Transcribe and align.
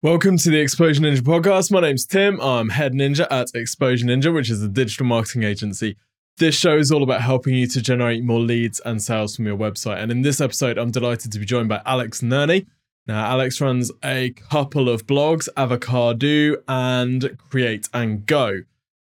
Welcome 0.00 0.36
to 0.38 0.50
the 0.50 0.60
Exposure 0.60 1.02
Ninja 1.02 1.22
podcast. 1.22 1.72
My 1.72 1.80
name's 1.80 2.06
Tim. 2.06 2.40
I'm 2.40 2.68
head 2.68 2.92
ninja 2.92 3.26
at 3.32 3.48
Exposure 3.52 4.06
Ninja, 4.06 4.32
which 4.32 4.48
is 4.48 4.62
a 4.62 4.68
digital 4.68 5.06
marketing 5.06 5.42
agency. 5.42 5.96
This 6.36 6.54
show 6.54 6.76
is 6.76 6.92
all 6.92 7.02
about 7.02 7.22
helping 7.22 7.56
you 7.56 7.66
to 7.66 7.82
generate 7.82 8.22
more 8.22 8.38
leads 8.38 8.78
and 8.84 9.02
sales 9.02 9.34
from 9.34 9.46
your 9.46 9.56
website. 9.56 10.00
And 10.00 10.12
in 10.12 10.22
this 10.22 10.40
episode, 10.40 10.78
I'm 10.78 10.92
delighted 10.92 11.32
to 11.32 11.40
be 11.40 11.44
joined 11.44 11.68
by 11.68 11.82
Alex 11.84 12.20
Nerney. 12.20 12.66
Now, 13.08 13.26
Alex 13.26 13.60
runs 13.60 13.90
a 14.04 14.30
couple 14.30 14.88
of 14.88 15.04
blogs, 15.04 15.48
Avocadu 15.56 16.62
and 16.68 17.36
Create 17.50 17.88
and 17.92 18.24
Go. 18.24 18.60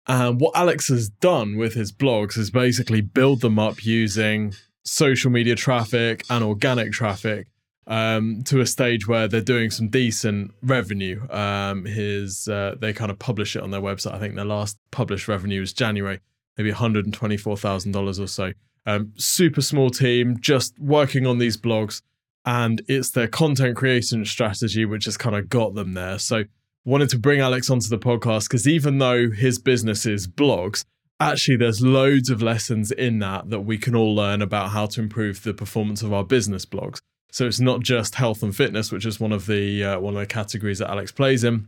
And 0.06 0.40
what 0.40 0.56
Alex 0.56 0.90
has 0.90 1.10
done 1.10 1.58
with 1.58 1.74
his 1.74 1.92
blogs 1.92 2.38
is 2.38 2.52
basically 2.52 3.02
build 3.02 3.42
them 3.42 3.58
up 3.58 3.84
using 3.86 4.54
social 4.84 5.32
media 5.32 5.56
traffic 5.56 6.24
and 6.30 6.44
organic 6.44 6.92
traffic 6.92 7.48
um, 7.88 8.42
to 8.46 8.62
a 8.62 8.66
stage 8.66 9.08
where 9.08 9.28
they're 9.28 9.42
doing 9.42 9.70
some 9.70 9.90
decent 9.90 10.52
revenue. 10.64 11.22
Um, 11.30 11.86
his 11.86 12.48
uh, 12.48 12.76
they 12.80 12.94
kind 12.94 13.12
of 13.12 13.20
publish 13.20 13.56
it 13.56 13.64
on 13.64 13.72
their 13.72 13.82
website. 13.82 14.14
I 14.14 14.20
think 14.20 14.36
their 14.36 14.46
last 14.46 14.78
published 14.92 15.28
revenue 15.28 15.60
was 15.60 15.74
January, 15.74 16.20
maybe 16.58 16.72
one 16.72 16.78
hundred 16.78 17.06
and 17.06 17.14
twenty 17.14 17.38
four 17.38 17.58
thousand 17.58 17.92
dollars 17.92 18.20
or 18.20 18.28
so. 18.28 18.54
Um, 18.88 19.14
super 19.18 19.62
small 19.62 19.90
team, 19.90 20.38
just 20.40 20.78
working 20.80 21.26
on 21.26 21.38
these 21.38 21.58
blogs, 21.58 22.02
and 22.46 22.82
it's 22.88 23.12
their 23.12 23.28
content 23.28 23.76
creation 23.76 24.26
strategy 24.26 24.86
which 24.86 25.06
has 25.06 25.18
kind 25.18 25.36
of 25.36 25.50
got 25.50 25.76
them 25.76 25.94
there. 25.94 26.20
So 26.20 26.44
wanted 26.84 27.10
to 27.10 27.20
bring 27.20 27.40
Alex 27.40 27.70
onto 27.70 27.90
the 27.90 27.98
podcast 27.98 28.44
because 28.44 28.68
even 28.68 29.00
though 29.00 29.32
his 29.32 29.58
business 29.58 30.06
is 30.06 30.28
blogs, 30.28 30.86
actually 31.20 31.58
there's 31.58 31.82
loads 31.82 32.30
of 32.30 32.42
lessons 32.42 32.92
in 32.92 33.20
that 33.20 33.50
that 33.50 33.62
we 33.62 33.78
can 33.78 33.96
all 33.96 34.16
learn 34.16 34.42
about 34.42 34.70
how 34.70 34.86
to 34.86 35.02
improve 35.02 35.44
the 35.44 35.54
performance 35.54 36.04
of 36.04 36.14
our 36.14 36.24
business 36.24 36.66
blogs. 36.66 37.02
So 37.32 37.46
it's 37.46 37.60
not 37.60 37.82
just 37.82 38.16
health 38.16 38.44
and 38.44 38.56
fitness, 38.56 38.92
which 38.92 39.06
is 39.06 39.20
one 39.20 39.32
of 39.32 39.46
the 39.46 39.84
uh, 39.84 40.00
one 40.00 40.16
of 40.16 40.20
the 40.20 40.26
categories 40.26 40.80
that 40.80 40.90
Alex 40.90 41.12
plays 41.12 41.44
in. 41.44 41.68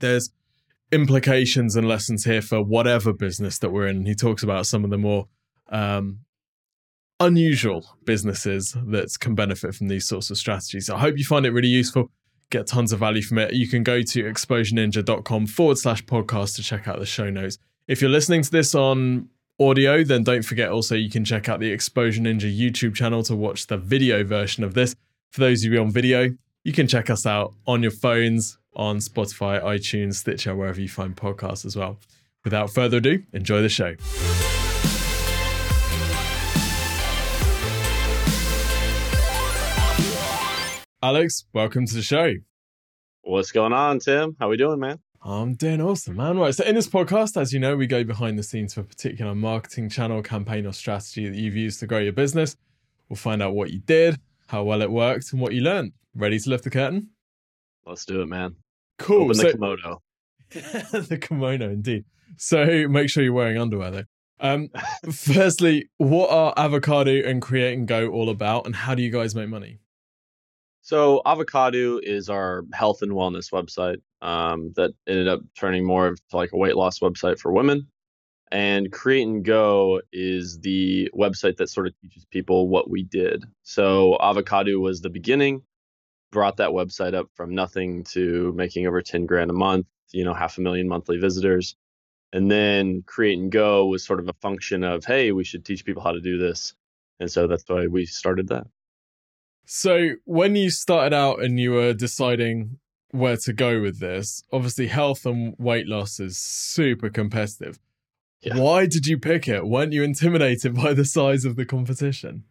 There's 0.00 0.30
implications 0.92 1.76
and 1.76 1.86
lessons 1.86 2.24
here 2.24 2.42
for 2.42 2.62
whatever 2.62 3.12
business 3.12 3.58
that 3.58 3.70
we're 3.70 3.86
in. 3.86 4.06
He 4.06 4.14
talks 4.14 4.42
about 4.42 4.66
some 4.66 4.82
of 4.82 4.90
the 4.90 4.98
more 4.98 5.28
um, 5.68 6.20
unusual 7.20 7.84
businesses 8.04 8.76
that 8.86 9.08
can 9.20 9.34
benefit 9.34 9.74
from 9.74 9.88
these 9.88 10.08
sorts 10.08 10.30
of 10.30 10.38
strategies. 10.38 10.90
I 10.90 10.98
hope 10.98 11.18
you 11.18 11.24
find 11.24 11.46
it 11.46 11.52
really 11.52 11.68
useful. 11.68 12.10
Get 12.50 12.66
tons 12.66 12.92
of 12.92 12.98
value 12.98 13.22
from 13.22 13.38
it. 13.38 13.52
You 13.52 13.68
can 13.68 13.84
go 13.84 14.02
to 14.02 14.24
exposureninja.com 14.24 15.46
forward 15.46 15.78
slash 15.78 16.04
podcast 16.04 16.56
to 16.56 16.62
check 16.62 16.88
out 16.88 16.98
the 16.98 17.06
show 17.06 17.30
notes. 17.30 17.58
If 17.86 18.00
you're 18.00 18.10
listening 18.10 18.42
to 18.42 18.50
this 18.50 18.74
on 18.74 19.28
audio, 19.60 20.02
then 20.02 20.24
don't 20.24 20.42
forget 20.42 20.70
also 20.70 20.94
you 20.94 21.10
can 21.10 21.22
check 21.24 21.48
out 21.48 21.60
the 21.60 21.70
Exposure 21.70 22.22
Ninja 22.22 22.50
YouTube 22.50 22.94
channel 22.94 23.22
to 23.24 23.36
watch 23.36 23.66
the 23.66 23.76
video 23.76 24.24
version 24.24 24.64
of 24.64 24.72
this. 24.72 24.96
For 25.32 25.40
those 25.40 25.64
of 25.64 25.72
you 25.72 25.80
on 25.80 25.90
video, 25.90 26.30
you 26.64 26.72
can 26.72 26.86
check 26.86 27.10
us 27.10 27.26
out 27.26 27.52
on 27.66 27.82
your 27.82 27.90
phones, 27.90 28.58
on 28.74 28.98
Spotify, 28.98 29.62
iTunes, 29.62 30.14
Stitcher, 30.14 30.56
wherever 30.56 30.80
you 30.80 30.88
find 30.88 31.14
podcasts 31.14 31.66
as 31.66 31.76
well. 31.76 31.98
Without 32.42 32.70
further 32.70 32.96
ado, 32.96 33.22
enjoy 33.34 33.60
the 33.60 33.68
show. 33.68 33.96
Alex, 41.02 41.44
welcome 41.52 41.86
to 41.86 41.94
the 41.94 42.02
show. 42.02 42.32
What's 43.22 43.52
going 43.52 43.74
on, 43.74 43.98
Tim? 43.98 44.36
How 44.40 44.48
we 44.48 44.56
doing, 44.56 44.80
man? 44.80 44.98
I'm 45.22 45.54
doing 45.54 45.82
awesome, 45.82 46.16
man. 46.16 46.38
Right. 46.38 46.54
So, 46.54 46.64
in 46.64 46.74
this 46.74 46.88
podcast, 46.88 47.38
as 47.38 47.52
you 47.52 47.60
know, 47.60 47.76
we 47.76 47.86
go 47.86 48.04
behind 48.04 48.38
the 48.38 48.42
scenes 48.42 48.72
for 48.72 48.80
a 48.80 48.84
particular 48.84 49.34
marketing 49.34 49.90
channel, 49.90 50.22
campaign, 50.22 50.66
or 50.66 50.72
strategy 50.72 51.28
that 51.28 51.36
you've 51.36 51.56
used 51.56 51.78
to 51.80 51.86
grow 51.86 51.98
your 51.98 52.14
business. 52.14 52.56
We'll 53.08 53.18
find 53.18 53.42
out 53.42 53.54
what 53.54 53.70
you 53.70 53.80
did, 53.80 54.18
how 54.46 54.62
well 54.62 54.80
it 54.80 54.90
worked, 54.90 55.32
and 55.32 55.40
what 55.40 55.52
you 55.52 55.60
learned. 55.60 55.92
Ready 56.14 56.38
to 56.38 56.48
lift 56.48 56.64
the 56.64 56.70
curtain? 56.70 57.10
Let's 57.84 58.06
do 58.06 58.22
it, 58.22 58.26
man. 58.26 58.56
Cool. 58.98 59.24
Open 59.24 59.34
so, 59.34 59.42
the 59.42 59.52
kimono. 59.52 60.02
the 60.50 61.18
kimono, 61.20 61.68
indeed. 61.70 62.04
So, 62.38 62.88
make 62.88 63.10
sure 63.10 63.22
you're 63.22 63.34
wearing 63.34 63.58
underwear, 63.58 63.90
though. 63.90 64.04
Um, 64.40 64.70
firstly, 65.12 65.90
what 65.98 66.30
are 66.30 66.54
Avocadu 66.56 67.28
and 67.28 67.42
Create 67.42 67.76
and 67.76 67.86
Go 67.86 68.08
all 68.08 68.30
about, 68.30 68.64
and 68.64 68.74
how 68.74 68.94
do 68.94 69.02
you 69.02 69.10
guys 69.10 69.34
make 69.34 69.50
money? 69.50 69.80
So, 70.80 71.20
Avocadu 71.26 72.00
is 72.02 72.30
our 72.30 72.64
health 72.72 73.02
and 73.02 73.12
wellness 73.12 73.52
website 73.52 73.98
um, 74.22 74.72
that 74.76 74.92
ended 75.06 75.28
up 75.28 75.40
turning 75.58 75.84
more 75.84 76.06
of 76.06 76.20
like 76.32 76.52
a 76.52 76.56
weight 76.56 76.76
loss 76.76 77.00
website 77.00 77.38
for 77.38 77.52
women. 77.52 77.88
And 78.52 78.90
Create 78.90 79.22
and 79.22 79.44
Go 79.44 80.00
is 80.12 80.58
the 80.60 81.08
website 81.16 81.56
that 81.58 81.70
sort 81.70 81.86
of 81.86 81.94
teaches 82.02 82.24
people 82.26 82.68
what 82.68 82.90
we 82.90 83.04
did. 83.04 83.44
So, 83.62 84.18
Avocadu 84.20 84.80
was 84.80 85.00
the 85.00 85.10
beginning, 85.10 85.62
brought 86.32 86.56
that 86.56 86.70
website 86.70 87.14
up 87.14 87.28
from 87.34 87.54
nothing 87.54 88.02
to 88.10 88.52
making 88.56 88.88
over 88.88 89.02
10 89.02 89.26
grand 89.26 89.50
a 89.50 89.54
month, 89.54 89.86
you 90.10 90.24
know, 90.24 90.34
half 90.34 90.58
a 90.58 90.62
million 90.62 90.88
monthly 90.88 91.18
visitors. 91.18 91.76
And 92.32 92.50
then 92.50 93.02
Create 93.06 93.38
and 93.38 93.52
Go 93.52 93.86
was 93.86 94.04
sort 94.04 94.18
of 94.18 94.28
a 94.28 94.32
function 94.34 94.82
of, 94.82 95.04
hey, 95.04 95.30
we 95.30 95.44
should 95.44 95.64
teach 95.64 95.84
people 95.84 96.02
how 96.02 96.12
to 96.12 96.20
do 96.20 96.36
this. 96.36 96.74
And 97.20 97.30
so 97.30 97.46
that's 97.46 97.64
why 97.68 97.86
we 97.86 98.04
started 98.04 98.48
that. 98.48 98.66
So, 99.64 100.14
when 100.24 100.56
you 100.56 100.70
started 100.70 101.14
out 101.14 101.40
and 101.40 101.60
you 101.60 101.70
were 101.70 101.92
deciding 101.92 102.79
where 103.12 103.36
to 103.36 103.52
go 103.52 103.80
with 103.80 103.98
this, 103.98 104.42
obviously 104.52 104.86
health 104.86 105.26
and 105.26 105.54
weight 105.58 105.86
loss 105.86 106.20
is 106.20 106.38
super 106.38 107.10
competitive. 107.10 107.78
Yeah. 108.42 108.58
Why 108.58 108.86
did 108.86 109.06
you 109.06 109.18
pick 109.18 109.48
it? 109.48 109.66
Weren't 109.66 109.92
you 109.92 110.02
intimidated 110.02 110.74
by 110.82 110.94
the 110.94 111.04
size 111.04 111.44
of 111.44 111.56
the 111.56 111.64
competition? 111.64 112.44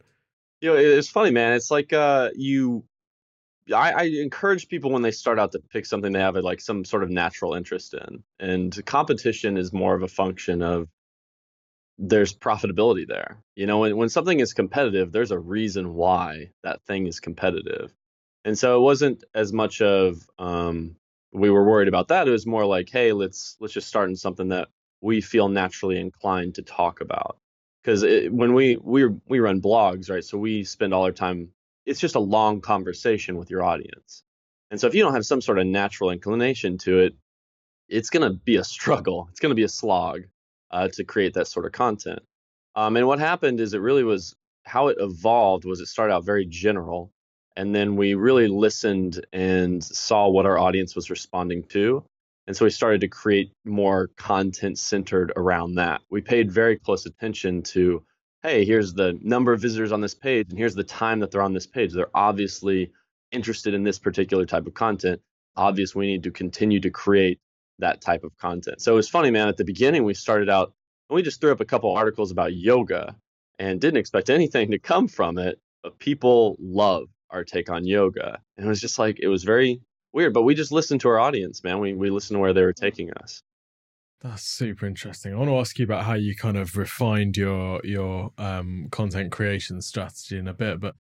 You 0.61 0.69
know, 0.69 0.75
it's 0.75 1.09
funny, 1.09 1.31
man. 1.31 1.53
It's 1.53 1.71
like 1.71 1.93
uh, 1.93 2.29
you. 2.35 2.83
I, 3.73 3.91
I 3.91 4.03
encourage 4.03 4.67
people 4.67 4.91
when 4.91 5.03
they 5.03 5.11
start 5.11 5.37
out 5.37 5.51
to 5.51 5.59
pick 5.59 5.85
something 5.85 6.11
they 6.11 6.19
have 6.19 6.35
like 6.35 6.59
some 6.59 6.83
sort 6.83 7.03
of 7.03 7.11
natural 7.11 7.53
interest 7.53 7.93
in, 7.93 8.23
and 8.39 8.85
competition 8.85 9.57
is 9.57 9.71
more 9.71 9.93
of 9.93 10.01
a 10.01 10.07
function 10.07 10.63
of 10.63 10.89
there's 11.99 12.33
profitability 12.33 13.07
there. 13.07 13.43
You 13.55 13.67
know, 13.67 13.79
when, 13.79 13.95
when 13.95 14.09
something 14.09 14.39
is 14.39 14.53
competitive, 14.53 15.11
there's 15.11 15.31
a 15.31 15.37
reason 15.37 15.93
why 15.93 16.49
that 16.63 16.81
thing 16.87 17.05
is 17.05 17.19
competitive. 17.19 17.93
And 18.45 18.57
so 18.57 18.77
it 18.77 18.81
wasn't 18.81 19.23
as 19.33 19.51
much 19.51 19.81
of 19.81 20.27
um, 20.39 20.95
we 21.31 21.49
were 21.49 21.63
worried 21.63 21.87
about 21.87 22.07
that. 22.07 22.27
It 22.27 22.31
was 22.31 22.47
more 22.47 22.65
like, 22.65 22.89
hey, 22.89 23.13
let's 23.13 23.57
let's 23.59 23.73
just 23.73 23.87
start 23.87 24.09
in 24.09 24.15
something 24.15 24.49
that 24.49 24.69
we 25.01 25.21
feel 25.21 25.49
naturally 25.49 25.99
inclined 25.99 26.55
to 26.55 26.61
talk 26.61 27.01
about. 27.01 27.37
Because 27.83 28.03
when 28.03 28.53
we 28.53 28.77
we 28.77 29.05
we 29.27 29.39
run 29.39 29.61
blogs, 29.61 30.09
right? 30.09 30.23
So 30.23 30.37
we 30.37 30.63
spend 30.63 30.93
all 30.93 31.03
our 31.03 31.11
time. 31.11 31.49
It's 31.85 31.99
just 31.99 32.15
a 32.15 32.19
long 32.19 32.61
conversation 32.61 33.37
with 33.37 33.49
your 33.49 33.63
audience. 33.63 34.23
And 34.71 34.79
so 34.79 34.87
if 34.87 34.93
you 34.93 35.03
don't 35.03 35.13
have 35.13 35.25
some 35.25 35.41
sort 35.41 35.57
of 35.57 35.65
natural 35.65 36.11
inclination 36.11 36.77
to 36.79 36.99
it, 36.99 37.15
it's 37.87 38.09
to 38.29 38.37
be 38.37 38.57
a 38.57 38.63
struggle. 38.63 39.27
It's 39.31 39.39
to 39.39 39.55
be 39.55 39.63
a 39.63 39.69
slog 39.69 40.23
uh, 40.71 40.89
to 40.89 41.03
create 41.03 41.33
that 41.33 41.47
sort 41.47 41.65
of 41.65 41.71
content. 41.71 42.19
Um, 42.75 42.95
and 42.95 43.07
what 43.07 43.19
happened 43.19 43.59
is 43.59 43.73
it 43.73 43.81
really 43.81 44.03
was 44.03 44.35
how 44.63 44.89
it 44.89 44.97
evolved 44.99 45.65
was 45.65 45.79
it 45.79 45.87
started 45.87 46.13
out 46.13 46.23
very 46.23 46.45
general, 46.45 47.11
and 47.59 47.75
then 47.75 47.97
we 47.97 48.13
really 48.13 48.47
listened 48.47 49.25
and 49.33 49.83
saw 49.83 50.29
what 50.29 50.45
our 50.45 50.57
audience 50.57 50.95
was 50.95 51.09
responding 51.09 51.61
to. 51.63 52.05
And 52.47 52.55
so 52.55 52.63
we 52.63 52.71
started 52.71 53.01
to 53.01 53.09
create 53.09 53.51
more 53.65 54.07
content 54.15 54.79
centered 54.79 55.33
around 55.35 55.75
that. 55.75 55.99
We 56.09 56.21
paid 56.21 56.49
very 56.49 56.79
close 56.79 57.05
attention 57.05 57.63
to, 57.63 58.01
hey, 58.43 58.63
here's 58.63 58.93
the 58.93 59.19
number 59.21 59.51
of 59.51 59.59
visitors 59.59 59.91
on 59.91 59.99
this 59.99 60.15
page, 60.15 60.47
and 60.49 60.57
here's 60.57 60.73
the 60.73 60.85
time 60.85 61.19
that 61.19 61.31
they're 61.31 61.41
on 61.41 61.51
this 61.51 61.67
page. 61.67 61.91
They're 61.91 62.07
obviously 62.13 62.93
interested 63.33 63.73
in 63.73 63.83
this 63.83 63.99
particular 63.99 64.45
type 64.45 64.65
of 64.65 64.73
content. 64.73 65.19
Obvious, 65.57 65.93
we 65.93 66.07
need 66.07 66.23
to 66.23 66.31
continue 66.31 66.79
to 66.79 66.89
create 66.89 67.41
that 67.79 67.99
type 67.99 68.23
of 68.23 68.37
content. 68.37 68.81
So 68.81 68.93
it 68.93 68.95
was 68.95 69.09
funny, 69.09 69.31
man. 69.31 69.49
At 69.49 69.57
the 69.57 69.65
beginning, 69.65 70.05
we 70.05 70.13
started 70.13 70.49
out 70.49 70.71
and 71.09 71.15
we 71.15 71.23
just 71.23 71.41
threw 71.41 71.51
up 71.51 71.59
a 71.59 71.65
couple 71.65 71.91
articles 71.91 72.31
about 72.31 72.55
yoga 72.55 73.17
and 73.59 73.81
didn't 73.81 73.99
expect 73.99 74.29
anything 74.29 74.71
to 74.71 74.79
come 74.79 75.09
from 75.09 75.37
it. 75.37 75.59
But 75.83 75.99
people 75.99 76.55
love 76.57 77.09
our 77.31 77.43
take 77.43 77.69
on 77.69 77.85
yoga. 77.85 78.39
And 78.57 78.65
it 78.65 78.69
was 78.69 78.81
just 78.81 78.99
like, 78.99 79.19
it 79.19 79.27
was 79.27 79.43
very 79.43 79.81
weird. 80.13 80.33
But 80.33 80.43
we 80.43 80.55
just 80.55 80.71
listened 80.71 81.01
to 81.01 81.09
our 81.09 81.19
audience, 81.19 81.63
man. 81.63 81.79
We, 81.79 81.93
we 81.93 82.09
listened 82.09 82.35
to 82.35 82.39
where 82.39 82.53
they 82.53 82.63
were 82.63 82.73
taking 82.73 83.11
us. 83.13 83.41
That's 84.21 84.43
super 84.43 84.85
interesting. 84.85 85.33
I 85.33 85.37
want 85.37 85.49
to 85.49 85.57
ask 85.57 85.79
you 85.79 85.85
about 85.85 86.03
how 86.03 86.15
you 86.15 86.35
kind 86.35 86.57
of 86.57 86.75
refined 86.75 87.37
your 87.37 87.79
your 87.85 88.31
um, 88.37 88.89
content 88.91 89.31
creation 89.31 89.81
strategy 89.81 90.37
in 90.37 90.47
a 90.47 90.53
bit, 90.53 90.81
but 90.81 90.95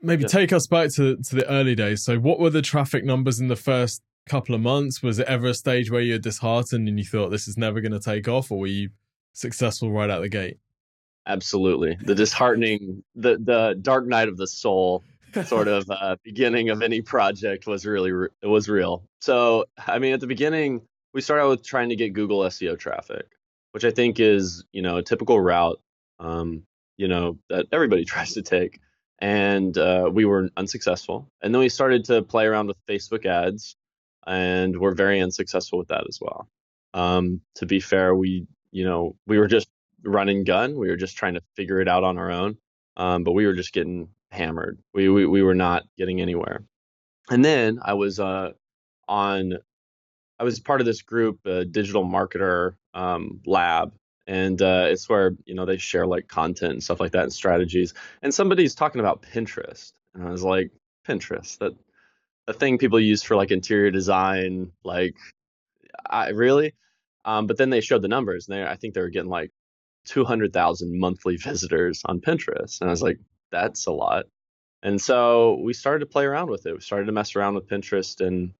maybe 0.00 0.22
yeah. 0.22 0.28
take 0.28 0.52
us 0.52 0.66
back 0.66 0.90
to 0.94 1.16
to 1.16 1.36
the 1.36 1.46
early 1.46 1.74
days. 1.74 2.02
So, 2.02 2.18
what 2.18 2.40
were 2.40 2.48
the 2.48 2.62
traffic 2.62 3.04
numbers 3.04 3.38
in 3.38 3.48
the 3.48 3.56
first 3.56 4.00
couple 4.26 4.54
of 4.54 4.62
months? 4.62 5.02
Was 5.02 5.18
it 5.18 5.26
ever 5.26 5.48
a 5.48 5.54
stage 5.54 5.90
where 5.90 6.00
you 6.00 6.14
were 6.14 6.18
disheartened 6.18 6.88
and 6.88 6.98
you 6.98 7.04
thought 7.04 7.28
this 7.28 7.46
is 7.46 7.58
never 7.58 7.82
going 7.82 7.92
to 7.92 8.00
take 8.00 8.28
off, 8.28 8.50
or 8.50 8.60
were 8.60 8.66
you 8.66 8.88
successful 9.34 9.92
right 9.92 10.08
out 10.08 10.22
the 10.22 10.30
gate? 10.30 10.56
Absolutely, 11.26 11.98
the 12.00 12.14
disheartening, 12.14 13.04
the 13.14 13.36
the 13.36 13.78
dark 13.82 14.06
night 14.06 14.28
of 14.28 14.38
the 14.38 14.46
soul 14.46 15.04
sort 15.44 15.68
of 15.68 15.90
uh, 15.90 16.16
beginning 16.22 16.70
of 16.70 16.82
any 16.82 17.02
project 17.02 17.66
was 17.66 17.84
really 17.86 18.28
it 18.42 18.46
was 18.46 18.68
real. 18.68 19.04
So 19.20 19.66
I 19.86 19.98
mean, 19.98 20.14
at 20.14 20.20
the 20.20 20.26
beginning, 20.26 20.82
we 21.12 21.20
started 21.20 21.44
out 21.44 21.50
with 21.50 21.66
trying 21.66 21.90
to 21.90 21.96
get 21.96 22.12
Google 22.12 22.40
SEO 22.40 22.78
traffic, 22.78 23.26
which 23.72 23.84
I 23.84 23.90
think 23.90 24.20
is 24.20 24.64
you 24.72 24.82
know 24.82 24.96
a 24.96 25.02
typical 25.02 25.40
route, 25.40 25.80
um, 26.18 26.62
you 26.96 27.08
know 27.08 27.38
that 27.50 27.66
everybody 27.72 28.04
tries 28.06 28.34
to 28.34 28.42
take, 28.42 28.80
and 29.18 29.76
uh, 29.76 30.10
we 30.12 30.24
were 30.24 30.50
unsuccessful. 30.56 31.28
And 31.42 31.54
then 31.54 31.60
we 31.60 31.68
started 31.68 32.04
to 32.06 32.22
play 32.22 32.46
around 32.46 32.68
with 32.68 32.76
Facebook 32.86 33.26
ads 33.26 33.76
and 34.26 34.78
we're 34.78 34.94
very 34.94 35.20
unsuccessful 35.20 35.78
with 35.78 35.88
that 35.88 36.04
as 36.08 36.18
well. 36.20 36.48
Um, 36.92 37.40
to 37.56 37.66
be 37.66 37.80
fair, 37.80 38.14
we 38.14 38.46
you 38.70 38.84
know 38.84 39.16
we 39.26 39.38
were 39.38 39.48
just 39.48 39.68
running 40.02 40.44
gun. 40.44 40.76
We 40.76 40.88
were 40.88 40.96
just 40.96 41.16
trying 41.16 41.34
to 41.34 41.42
figure 41.56 41.80
it 41.80 41.88
out 41.88 42.04
on 42.04 42.18
our 42.18 42.30
own, 42.30 42.56
um, 42.96 43.24
but 43.24 43.32
we 43.32 43.46
were 43.46 43.54
just 43.54 43.72
getting 43.72 44.08
hammered. 44.34 44.78
We, 44.92 45.08
we 45.08 45.26
we 45.26 45.42
were 45.42 45.54
not 45.54 45.84
getting 45.96 46.20
anywhere. 46.20 46.64
And 47.30 47.44
then 47.44 47.78
I 47.82 47.94
was 47.94 48.20
uh, 48.20 48.52
on. 49.08 49.54
I 50.38 50.44
was 50.44 50.58
part 50.58 50.80
of 50.80 50.86
this 50.86 51.02
group, 51.02 51.46
a 51.46 51.64
digital 51.64 52.04
marketer 52.04 52.74
um, 52.92 53.40
lab, 53.46 53.92
and 54.26 54.60
uh, 54.60 54.86
it's 54.88 55.08
where 55.08 55.36
you 55.46 55.54
know 55.54 55.64
they 55.64 55.76
share 55.76 56.06
like 56.06 56.28
content 56.28 56.72
and 56.72 56.82
stuff 56.82 57.00
like 57.00 57.12
that 57.12 57.24
and 57.24 57.32
strategies. 57.32 57.94
And 58.22 58.34
somebody's 58.34 58.74
talking 58.74 59.00
about 59.00 59.22
Pinterest, 59.22 59.92
and 60.14 60.26
I 60.26 60.30
was 60.30 60.42
like, 60.42 60.70
Pinterest, 61.06 61.58
that 61.58 61.72
the 62.46 62.52
thing 62.52 62.78
people 62.78 63.00
use 63.00 63.22
for 63.22 63.36
like 63.36 63.50
interior 63.50 63.90
design, 63.90 64.72
like, 64.84 65.14
I 66.08 66.30
really. 66.30 66.74
Um, 67.24 67.46
but 67.46 67.56
then 67.56 67.70
they 67.70 67.80
showed 67.80 68.02
the 68.02 68.08
numbers, 68.08 68.48
and 68.48 68.56
they, 68.56 68.66
I 68.66 68.76
think 68.76 68.94
they 68.94 69.00
were 69.00 69.08
getting 69.08 69.30
like 69.30 69.50
200,000 70.06 70.98
monthly 70.98 71.36
visitors 71.42 72.02
on 72.04 72.20
Pinterest, 72.20 72.80
and 72.80 72.90
I 72.90 72.92
was 72.92 73.02
like, 73.02 73.18
that's 73.54 73.86
a 73.86 73.92
lot. 73.92 74.26
And 74.82 75.00
so 75.00 75.60
we 75.62 75.72
started 75.72 76.00
to 76.00 76.12
play 76.12 76.24
around 76.26 76.50
with 76.50 76.66
it. 76.66 76.74
We 76.74 76.80
started 76.80 77.06
to 77.06 77.12
mess 77.12 77.36
around 77.36 77.54
with 77.54 77.68
Pinterest, 77.68 78.20
and 78.20 78.52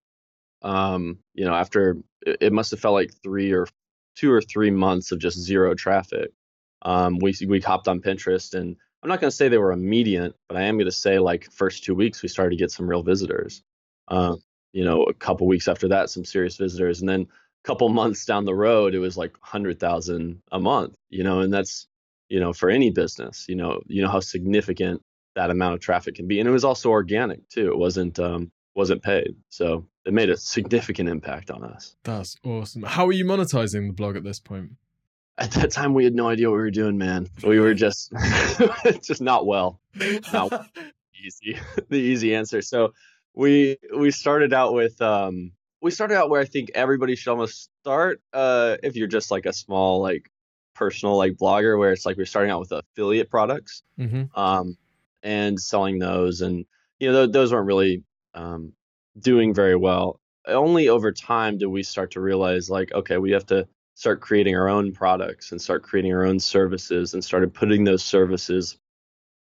um, 0.62 1.18
you 1.34 1.44
know, 1.44 1.54
after 1.54 1.98
it 2.24 2.52
must 2.52 2.70
have 2.70 2.80
felt 2.80 2.94
like 2.94 3.12
three 3.22 3.52
or 3.52 3.66
two 4.16 4.32
or 4.32 4.40
three 4.40 4.70
months 4.70 5.12
of 5.12 5.18
just 5.18 5.38
zero 5.38 5.74
traffic. 5.74 6.30
Um, 6.82 7.18
we 7.18 7.34
we 7.46 7.60
hopped 7.60 7.88
on 7.88 8.00
Pinterest, 8.00 8.54
and 8.54 8.76
I'm 9.02 9.08
not 9.08 9.20
going 9.20 9.30
to 9.30 9.36
say 9.36 9.48
they 9.48 9.58
were 9.58 9.72
immediate, 9.72 10.34
but 10.48 10.56
I 10.56 10.62
am 10.62 10.76
going 10.76 10.86
to 10.86 10.92
say 10.92 11.18
like 11.18 11.50
first 11.50 11.84
two 11.84 11.94
weeks 11.94 12.22
we 12.22 12.28
started 12.28 12.50
to 12.50 12.62
get 12.62 12.70
some 12.70 12.88
real 12.88 13.02
visitors. 13.02 13.62
Um, 14.08 14.42
you 14.72 14.84
know, 14.84 15.04
a 15.04 15.14
couple 15.14 15.46
weeks 15.46 15.68
after 15.68 15.88
that, 15.88 16.10
some 16.10 16.24
serious 16.24 16.56
visitors, 16.56 17.00
and 17.00 17.08
then 17.08 17.22
a 17.22 17.66
couple 17.66 17.88
months 17.90 18.24
down 18.24 18.44
the 18.44 18.54
road, 18.54 18.94
it 18.94 18.98
was 18.98 19.16
like 19.16 19.34
hundred 19.40 19.78
thousand 19.78 20.40
a 20.50 20.60
month. 20.60 20.96
You 21.10 21.24
know, 21.24 21.40
and 21.40 21.52
that's 21.52 21.86
you 22.28 22.40
know 22.40 22.52
for 22.52 22.70
any 22.70 22.90
business, 22.90 23.46
you 23.48 23.56
know, 23.56 23.80
you 23.86 24.02
know 24.02 24.10
how 24.10 24.20
significant 24.20 25.02
that 25.34 25.50
amount 25.50 25.74
of 25.74 25.80
traffic 25.80 26.14
can 26.14 26.26
be, 26.26 26.40
and 26.40 26.48
it 26.48 26.52
was 26.52 26.64
also 26.64 26.90
organic 26.90 27.48
too. 27.48 27.68
It 27.68 27.78
wasn't 27.78 28.18
um, 28.18 28.50
wasn't 28.74 29.02
paid, 29.02 29.36
so 29.48 29.86
it 30.04 30.12
made 30.12 30.30
a 30.30 30.36
significant 30.36 31.08
impact 31.08 31.50
on 31.50 31.64
us. 31.64 31.96
That's 32.04 32.36
awesome. 32.44 32.82
How 32.82 33.06
are 33.06 33.12
you 33.12 33.24
monetizing 33.24 33.88
the 33.88 33.92
blog 33.92 34.16
at 34.16 34.24
this 34.24 34.40
point? 34.40 34.72
At 35.36 35.50
that 35.52 35.72
time, 35.72 35.94
we 35.94 36.04
had 36.04 36.14
no 36.14 36.28
idea 36.28 36.48
what 36.48 36.56
we 36.56 36.62
were 36.62 36.70
doing, 36.70 36.96
man. 36.96 37.28
We 37.42 37.58
were 37.58 37.74
just 37.74 38.12
just 39.02 39.20
not 39.20 39.46
well. 39.46 39.80
Not 40.32 40.68
easy, 41.24 41.58
the 41.88 41.96
easy 41.98 42.34
answer. 42.34 42.62
So 42.62 42.92
we 43.34 43.78
we 43.96 44.10
started 44.10 44.52
out 44.52 44.74
with 44.74 45.00
um, 45.02 45.52
we 45.80 45.90
started 45.90 46.16
out 46.16 46.30
where 46.30 46.40
I 46.40 46.44
think 46.44 46.70
everybody 46.74 47.16
should 47.16 47.30
almost 47.30 47.70
start 47.80 48.20
uh, 48.32 48.76
if 48.82 48.96
you're 48.96 49.08
just 49.08 49.30
like 49.30 49.46
a 49.46 49.52
small 49.52 50.00
like 50.00 50.30
personal 50.74 51.16
like 51.16 51.32
blogger 51.32 51.78
where 51.78 51.92
it's 51.92 52.04
like 52.04 52.16
we're 52.16 52.24
starting 52.24 52.50
out 52.50 52.60
with 52.60 52.72
affiliate 52.72 53.30
products 53.30 53.82
mm-hmm. 53.98 54.24
um, 54.38 54.76
and 55.22 55.58
selling 55.60 55.98
those 55.98 56.40
and 56.40 56.64
you 56.98 57.10
know 57.10 57.22
th- 57.24 57.32
those 57.32 57.52
weren't 57.52 57.66
really 57.66 58.02
um, 58.34 58.72
doing 59.18 59.54
very 59.54 59.76
well. 59.76 60.20
Only 60.46 60.88
over 60.88 61.12
time 61.12 61.58
did 61.58 61.66
we 61.66 61.82
start 61.82 62.10
to 62.12 62.20
realize, 62.20 62.68
like, 62.68 62.92
okay, 62.92 63.16
we 63.16 63.30
have 63.30 63.46
to 63.46 63.66
start 63.94 64.20
creating 64.20 64.56
our 64.56 64.68
own 64.68 64.92
products 64.92 65.52
and 65.52 65.62
start 65.62 65.82
creating 65.82 66.12
our 66.12 66.24
own 66.24 66.40
services 66.40 67.14
and 67.14 67.24
started 67.24 67.54
putting 67.54 67.84
those 67.84 68.02
services 68.02 68.76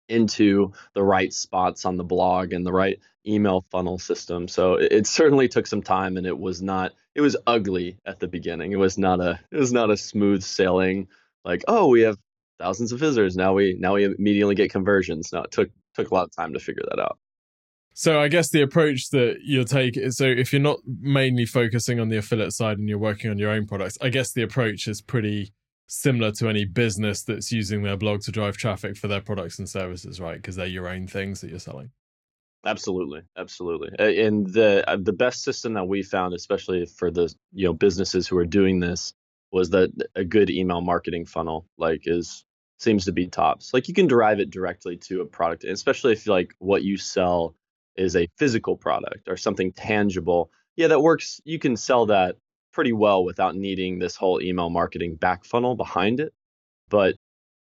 into 0.10 0.74
the 0.94 1.04
right 1.04 1.34
spots 1.34 1.86
on 1.86 1.98
the 1.98 2.04
blog 2.04 2.54
and 2.54 2.66
the 2.66 2.74
right 2.74 3.00
email 3.28 3.66
funnel 3.70 4.00
system. 4.00 4.48
So 4.48 4.76
it, 4.76 4.92
it, 4.92 5.08
certainly 5.08 5.48
took 5.48 5.68
some 5.68 5.82
time 5.82 6.18
and 6.18 6.26
it 6.26 6.38
was 6.38 6.62
not 6.62 6.94
it 7.16 7.22
was 7.22 7.36
ugly 7.46 7.98
at 8.06 8.20
the 8.20 8.28
beginning. 8.28 8.72
It 8.72 8.78
was 8.78 8.98
not 8.98 9.20
a 9.20 9.40
it 9.52 9.58
was 9.58 9.72
not 9.74 9.92
a 9.92 9.98
smooth 9.98 10.44
sailing 10.44 11.08
like, 11.46 11.64
oh, 11.68 11.88
we 11.88 12.02
have 12.02 12.18
thousands 12.60 12.92
of 12.92 13.00
visitors. 13.00 13.36
Now 13.36 13.54
we 13.54 13.76
now 13.80 13.96
we 13.96 14.06
immediately 14.06 14.56
get 14.56 14.72
conversions. 14.72 15.32
No, 15.32 15.44
it 15.44 15.52
took 15.52 15.70
took 15.96 16.12
a 16.12 16.14
lot 16.14 16.26
of 16.26 16.36
time 16.36 16.54
to 16.54 16.60
figure 16.60 16.84
that 16.90 17.00
out. 17.00 17.18
So 17.94 18.20
I 18.20 18.30
guess 18.30 18.50
the 18.50 18.62
approach 18.62 19.10
that 19.10 19.40
you'll 19.44 19.66
take 19.66 19.98
is 19.98 20.18
so 20.18 20.26
if 20.26 20.54
you're 20.54 20.62
not 20.62 20.80
mainly 20.86 21.46
focusing 21.46 22.00
on 22.00 22.10
the 22.10 22.18
affiliate 22.18 22.54
side 22.54 22.78
and 22.78 22.88
you're 22.88 22.98
working 22.98 23.30
on 23.30 23.38
your 23.38 23.52
own 23.52 23.68
products, 23.68 23.98
I 24.02 24.10
guess 24.10 24.32
the 24.32 24.42
approach 24.42 24.88
is 24.88 25.02
pretty 25.02 25.52
similar 25.90 26.32
to 26.32 26.48
any 26.48 26.66
business 26.66 27.24
that's 27.24 27.52
using 27.52 27.82
their 27.82 27.98
blog 27.98 28.22
to 28.22 28.32
drive 28.32 28.56
traffic 28.56 28.96
for 28.96 29.08
their 29.08 29.22
products 29.22 29.58
and 29.58 29.68
services, 29.68 30.22
right? 30.22 30.38
Because 30.38 30.56
they're 30.56 30.68
your 30.68 30.88
own 30.88 31.08
things 31.08 31.42
that 31.42 31.50
you're 31.50 31.60
selling. 31.60 31.90
Absolutely, 32.64 33.22
absolutely. 33.36 33.90
And 33.98 34.46
the 34.54 34.88
uh, 34.88 34.98
the 35.02 35.14
best 35.14 35.44
system 35.44 35.74
that 35.74 35.88
we 35.88 36.04
found, 36.04 36.34
especially 36.34 36.86
for 36.86 37.10
the 37.10 37.34
you 37.54 37.66
know 37.66 37.74
businesses 37.74 38.28
who 38.28 38.38
are 38.38 38.46
doing 38.46 38.80
this, 38.80 39.14
was 39.52 39.72
that 39.72 39.90
a 40.16 40.24
good 40.24 40.50
email 40.50 40.82
marketing 40.82 41.26
funnel 41.26 41.66
like 41.78 42.02
is 42.06 42.46
seems 42.78 43.06
to 43.06 43.12
be 43.12 43.28
tops. 43.28 43.74
Like 43.74 43.88
you 43.88 43.94
can 43.94 44.08
derive 44.08 44.40
it 44.40 44.52
directly 44.52 44.98
to 45.08 45.22
a 45.22 45.26
product, 45.26 45.64
especially 45.64 46.14
if 46.14 46.28
like 46.28 46.54
what 46.60 46.84
you 46.84 46.98
sell 46.98 47.56
is 47.96 48.16
a 48.16 48.28
physical 48.38 48.78
product 48.78 49.28
or 49.28 49.38
something 49.38 49.72
tangible, 49.72 50.52
yeah, 50.76 50.88
that 50.88 51.02
works. 51.02 51.42
You 51.46 51.60
can 51.60 51.76
sell 51.76 52.06
that 52.08 52.36
pretty 52.72 52.94
well 52.94 53.24
without 53.24 53.56
needing 53.56 54.00
this 54.00 54.16
whole 54.16 54.42
email 54.42 54.70
marketing 54.70 55.16
back 55.16 55.46
funnel 55.46 55.76
behind 55.76 56.20
it. 56.20 56.34
But 56.90 57.16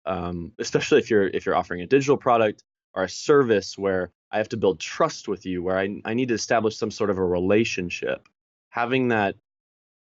um, 0.06 0.54
especially 0.60 1.00
if 1.00 1.10
you're 1.10 1.28
if 1.28 1.46
you're 1.46 1.56
offering 1.56 1.82
a 1.82 1.88
digital 1.88 2.18
product 2.18 2.64
or 2.94 3.04
a 3.04 3.10
service 3.10 3.78
where 3.78 4.12
I 4.32 4.38
have 4.38 4.50
to 4.50 4.58
build 4.58 4.80
trust 4.80 5.28
with 5.28 5.46
you, 5.46 5.64
where 5.64 5.78
I, 5.78 6.02
I 6.06 6.14
need 6.14 6.30
to 6.30 6.34
establish 6.36 6.78
some 6.78 6.92
sort 6.92 7.10
of 7.10 7.18
a 7.18 7.26
relationship, 7.26 8.28
having 8.70 9.10
that 9.10 9.36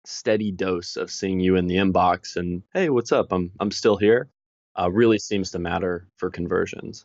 steady 0.04 0.52
dose 0.52 0.96
of 0.96 1.10
seeing 1.10 1.40
you 1.40 1.56
in 1.56 1.66
the 1.66 1.76
inbox 1.76 2.36
and 2.36 2.62
hey, 2.72 2.88
what's 2.88 3.12
up? 3.12 3.32
I'm 3.32 3.50
I'm 3.60 3.70
still 3.70 3.96
here, 3.96 4.30
uh, 4.78 4.90
really 4.90 5.18
seems 5.18 5.50
to 5.52 5.58
matter 5.58 6.08
for 6.16 6.30
conversions. 6.30 7.04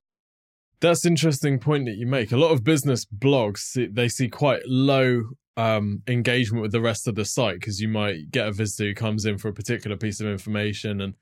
That's 0.80 1.06
interesting 1.06 1.60
point 1.60 1.86
that 1.86 1.96
you 1.96 2.06
make. 2.06 2.32
A 2.32 2.38
lot 2.38 2.52
of 2.52 2.64
business 2.64 3.06
blogs 3.06 3.94
they 3.94 4.10
see 4.10 4.28
quite 4.28 4.62
low 4.66 5.24
um, 5.58 6.02
engagement 6.08 6.62
with 6.62 6.72
the 6.72 6.82
rest 6.82 7.08
of 7.08 7.16
the 7.16 7.26
site 7.26 7.60
because 7.60 7.80
you 7.80 7.88
might 7.88 8.32
get 8.32 8.48
a 8.48 8.52
visitor 8.52 8.90
who 8.90 8.96
comes 8.96 9.26
in 9.26 9.38
for 9.38 9.50
a 9.50 9.54
particular 9.54 9.98
piece 9.98 10.20
of 10.20 10.28
information 10.28 11.02
and 11.02 11.14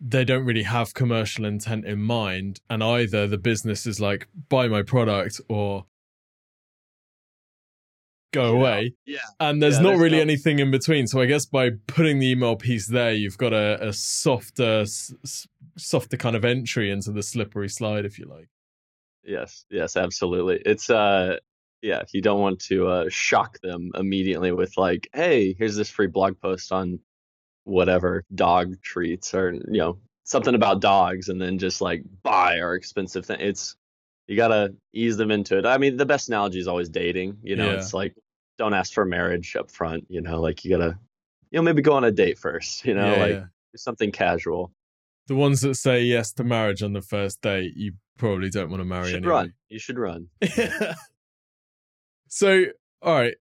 they 0.00 0.24
don't 0.24 0.44
really 0.44 0.64
have 0.64 0.94
commercial 0.94 1.44
intent 1.44 1.86
in 1.86 2.00
mind. 2.00 2.60
And 2.68 2.82
either 2.82 3.26
the 3.26 3.38
business 3.38 3.86
is 3.86 4.00
like 4.00 4.28
buy 4.48 4.68
my 4.68 4.82
product 4.82 5.40
or 5.48 5.86
go 8.32 8.52
yeah. 8.52 8.58
away. 8.58 8.94
yeah. 9.06 9.18
And 9.40 9.62
there's 9.62 9.76
yeah, 9.76 9.82
not 9.82 9.88
there's 9.90 10.00
really 10.00 10.16
no... 10.16 10.22
anything 10.22 10.58
in 10.58 10.70
between. 10.70 11.06
So 11.06 11.20
i 11.20 11.26
guess 11.26 11.46
by 11.46 11.70
putting 11.86 12.18
the 12.18 12.30
email 12.30 12.56
piece 12.56 12.88
there 12.88 13.12
you've 13.12 13.38
got 13.38 13.52
a, 13.52 13.88
a 13.88 13.92
softer 13.92 14.80
s- 14.80 15.14
softer 15.76 16.16
kind 16.16 16.36
of 16.36 16.44
entry 16.44 16.90
into 16.90 17.12
the 17.12 17.22
slippery 17.22 17.68
slide 17.68 18.04
if 18.04 18.18
you 18.18 18.26
like. 18.26 18.48
Yes, 19.24 19.64
yes, 19.70 19.96
absolutely. 19.96 20.60
It's 20.64 20.90
uh 20.90 21.38
yeah, 21.86 22.02
you 22.12 22.20
don't 22.20 22.40
want 22.40 22.58
to 22.70 22.86
uh 22.88 23.04
shock 23.08 23.58
them 23.60 23.90
immediately 23.94 24.52
with 24.52 24.76
like, 24.76 25.08
"Hey, 25.14 25.54
here's 25.58 25.76
this 25.76 25.90
free 25.90 26.08
blog 26.08 26.40
post 26.40 26.72
on 26.72 26.98
whatever 27.64 28.24
dog 28.34 28.80
treats 28.82 29.34
or 29.34 29.52
you 29.52 29.78
know, 29.82 29.98
something 30.24 30.54
about 30.54 30.80
dogs 30.80 31.28
and 31.28 31.40
then 31.40 31.58
just 31.58 31.80
like 31.80 32.02
buy 32.22 32.60
our 32.60 32.74
expensive 32.74 33.24
thing." 33.26 33.40
It's 33.40 33.76
you 34.28 34.36
got 34.36 34.48
to 34.48 34.74
ease 34.92 35.16
them 35.16 35.30
into 35.30 35.56
it. 35.58 35.64
I 35.66 35.78
mean, 35.78 35.96
the 35.96 36.06
best 36.06 36.28
analogy 36.28 36.58
is 36.58 36.66
always 36.68 36.88
dating, 36.88 37.38
you 37.44 37.54
know, 37.56 37.66
Yeah. 37.70 37.76
it's 37.78 37.94
like 37.94 38.14
don't 38.58 38.74
ask 38.74 38.92
for 38.92 39.04
marriage 39.04 39.54
up 39.54 39.70
front, 39.70 40.04
you 40.08 40.20
know, 40.20 40.40
like 40.40 40.64
you 40.64 40.70
got 40.76 40.84
to 40.84 40.98
you 41.52 41.58
know, 41.58 41.62
maybe 41.62 41.80
go 41.82 41.92
on 41.92 42.02
a 42.04 42.10
date 42.10 42.38
first, 42.38 42.84
you 42.84 42.94
know, 42.94 43.14
Yeah, 43.14 43.20
like 43.22 43.32
yeah. 43.34 43.44
something 43.76 44.10
casual. 44.10 44.72
the 45.28 45.36
ones 45.36 45.60
that 45.60 45.74
say 45.76 46.02
yes 46.02 46.32
to 46.32 46.44
marriage 46.44 46.82
on 46.82 46.92
the 46.92 47.02
first 47.02 47.40
date 47.42 47.72
you 47.76 47.92
probably 48.18 48.48
don't 48.50 48.70
want 48.70 48.80
to 48.80 48.84
You 48.84 48.88
marry 48.88 49.06
should 49.10 49.16
anyway 49.18 49.30
run. 49.30 49.52
You 49.68 49.78
should 49.78 49.98
run. 49.98 50.26
so, 52.28 52.66
all 53.02 53.14
right, 53.14 53.36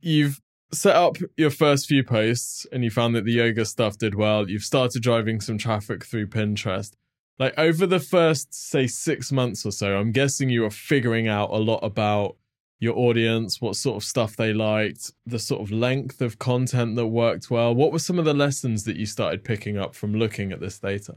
you've 0.00 0.40
set 0.72 0.96
up 0.96 1.16
your 1.36 1.50
first 1.50 1.86
few 1.86 2.04
posts 2.04 2.66
and 2.72 2.84
you 2.84 2.90
found 2.90 3.14
that 3.14 3.24
the 3.24 3.32
yoga 3.32 3.64
stuff 3.64 3.98
did 3.98 4.14
well. 4.14 4.48
You've 4.48 4.62
started 4.62 5.02
driving 5.02 5.40
some 5.40 5.58
traffic 5.58 6.04
through 6.04 6.28
Pinterest. 6.28 6.92
Like 7.38 7.54
over 7.58 7.86
the 7.86 8.00
first, 8.00 8.52
say, 8.52 8.86
six 8.86 9.32
months 9.32 9.64
or 9.64 9.72
so, 9.72 9.96
I'm 9.96 10.12
guessing 10.12 10.50
you 10.50 10.62
were 10.62 10.70
figuring 10.70 11.26
out 11.26 11.50
a 11.50 11.56
lot 11.56 11.78
about 11.78 12.36
your 12.80 12.96
audience, 12.96 13.60
what 13.60 13.76
sort 13.76 13.96
of 13.96 14.04
stuff 14.04 14.36
they 14.36 14.52
liked, 14.52 15.12
the 15.26 15.38
sort 15.38 15.60
of 15.60 15.70
length 15.70 16.20
of 16.22 16.38
content 16.38 16.96
that 16.96 17.06
worked 17.06 17.50
well. 17.50 17.74
What 17.74 17.92
were 17.92 17.98
some 17.98 18.18
of 18.18 18.24
the 18.24 18.34
lessons 18.34 18.84
that 18.84 18.96
you 18.96 19.06
started 19.06 19.44
picking 19.44 19.78
up 19.78 19.94
from 19.94 20.14
looking 20.14 20.52
at 20.52 20.60
this 20.60 20.78
data? 20.78 21.16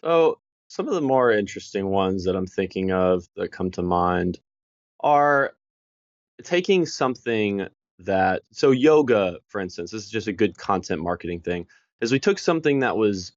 So, 0.00 0.38
some 0.68 0.88
of 0.88 0.94
the 0.94 1.00
more 1.00 1.32
interesting 1.32 1.88
ones 1.88 2.24
that 2.24 2.36
I'm 2.36 2.46
thinking 2.46 2.92
of 2.92 3.28
that 3.36 3.52
come 3.52 3.70
to 3.72 3.82
mind 3.82 4.38
are 5.00 5.52
taking 6.42 6.86
something 6.86 7.68
that, 8.00 8.42
so 8.52 8.70
yoga, 8.70 9.38
for 9.48 9.60
instance, 9.60 9.90
this 9.90 10.04
is 10.04 10.10
just 10.10 10.28
a 10.28 10.32
good 10.32 10.56
content 10.58 11.02
marketing 11.02 11.40
thing, 11.40 11.66
is 12.00 12.12
we 12.12 12.20
took 12.20 12.38
something 12.38 12.80
that 12.80 12.96
was, 12.96 13.32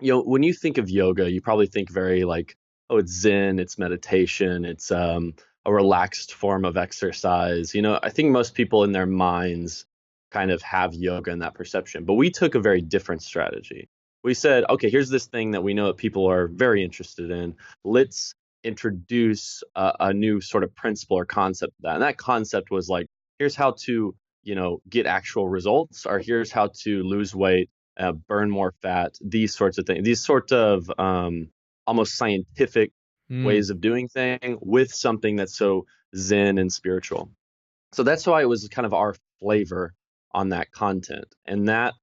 you 0.00 0.12
know, 0.12 0.22
when 0.22 0.42
you 0.42 0.52
think 0.52 0.78
of 0.78 0.88
yoga, 0.88 1.30
you 1.30 1.40
probably 1.40 1.66
think 1.66 1.90
very 1.90 2.24
like, 2.24 2.56
oh, 2.90 2.98
it's 2.98 3.12
Zen, 3.12 3.58
it's 3.58 3.78
meditation, 3.78 4.64
it's, 4.64 4.90
um, 4.90 5.34
a 5.64 5.72
relaxed 5.72 6.34
form 6.34 6.64
of 6.64 6.76
exercise. 6.76 7.72
You 7.74 7.82
know, 7.82 8.00
I 8.02 8.10
think 8.10 8.30
most 8.30 8.54
people 8.54 8.82
in 8.82 8.90
their 8.90 9.06
minds 9.06 9.86
kind 10.32 10.50
of 10.50 10.60
have 10.62 10.92
yoga 10.94 11.30
in 11.30 11.38
that 11.38 11.54
perception, 11.54 12.04
but 12.04 12.14
we 12.14 12.30
took 12.30 12.54
a 12.54 12.60
very 12.60 12.80
different 12.80 13.22
strategy. 13.22 13.88
We 14.24 14.34
said, 14.34 14.64
okay, 14.70 14.90
here's 14.90 15.10
this 15.10 15.26
thing 15.26 15.52
that 15.52 15.62
we 15.62 15.74
know 15.74 15.86
that 15.88 15.98
people 15.98 16.28
are 16.28 16.48
very 16.48 16.82
interested 16.82 17.30
in. 17.30 17.54
Let's 17.84 18.34
introduce 18.64 19.62
a, 19.74 19.92
a 20.00 20.12
new 20.12 20.40
sort 20.40 20.64
of 20.64 20.74
principle 20.74 21.18
or 21.18 21.24
concept 21.24 21.72
of 21.78 21.82
that. 21.82 21.94
And 21.94 22.02
that 22.02 22.16
concept 22.16 22.70
was 22.70 22.88
like, 22.88 23.06
here's 23.38 23.56
how 23.56 23.74
to, 23.84 24.14
you 24.42 24.54
know, 24.54 24.80
get 24.88 25.06
actual 25.06 25.48
results, 25.48 26.06
or 26.06 26.18
here's 26.18 26.50
how 26.52 26.70
to 26.82 27.02
lose 27.02 27.34
weight, 27.34 27.70
uh, 27.98 28.12
burn 28.12 28.50
more 28.50 28.74
fat, 28.82 29.14
these 29.20 29.54
sorts 29.54 29.78
of 29.78 29.86
things, 29.86 30.04
these 30.04 30.24
sort 30.24 30.52
of 30.52 30.90
um, 30.98 31.48
almost 31.86 32.16
scientific 32.16 32.92
mm. 33.30 33.44
ways 33.44 33.70
of 33.70 33.80
doing 33.80 34.08
thing 34.08 34.58
with 34.60 34.92
something 34.92 35.36
that's 35.36 35.56
so 35.56 35.86
zen 36.16 36.58
and 36.58 36.72
spiritual. 36.72 37.30
So 37.92 38.02
that's 38.02 38.26
why 38.26 38.42
it 38.42 38.48
was 38.48 38.68
kind 38.68 38.86
of 38.86 38.94
our 38.94 39.14
flavor 39.40 39.92
on 40.32 40.50
that 40.50 40.70
content. 40.70 41.26
And 41.44 41.68
that 41.68 41.94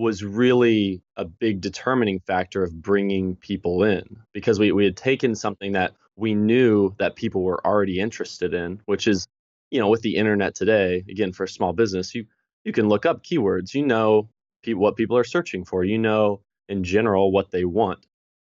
was 0.00 0.24
really 0.24 1.02
a 1.16 1.24
big 1.26 1.60
determining 1.60 2.20
factor 2.20 2.64
of 2.64 2.80
bringing 2.80 3.36
people 3.36 3.84
in 3.84 4.16
because 4.32 4.58
we, 4.58 4.72
we 4.72 4.84
had 4.84 4.96
taken 4.96 5.34
something 5.34 5.72
that 5.72 5.92
we 6.16 6.34
knew 6.34 6.94
that 6.98 7.16
people 7.16 7.42
were 7.42 7.64
already 7.66 8.00
interested 8.00 8.54
in, 8.54 8.80
which 8.86 9.06
is, 9.06 9.28
you 9.70 9.78
know, 9.78 9.88
with 9.88 10.00
the 10.00 10.16
internet 10.16 10.54
today, 10.54 11.04
again, 11.08 11.32
for 11.32 11.44
a 11.44 11.48
small 11.48 11.74
business, 11.74 12.14
you, 12.14 12.24
you 12.64 12.72
can 12.72 12.88
look 12.88 13.04
up 13.04 13.22
keywords, 13.22 13.74
you 13.74 13.84
know 13.84 14.30
pe- 14.62 14.72
what 14.72 14.96
people 14.96 15.18
are 15.18 15.24
searching 15.24 15.66
for, 15.66 15.84
you 15.84 15.98
know, 15.98 16.40
in 16.68 16.82
general, 16.82 17.30
what 17.30 17.50
they 17.50 17.66
want. 17.66 18.06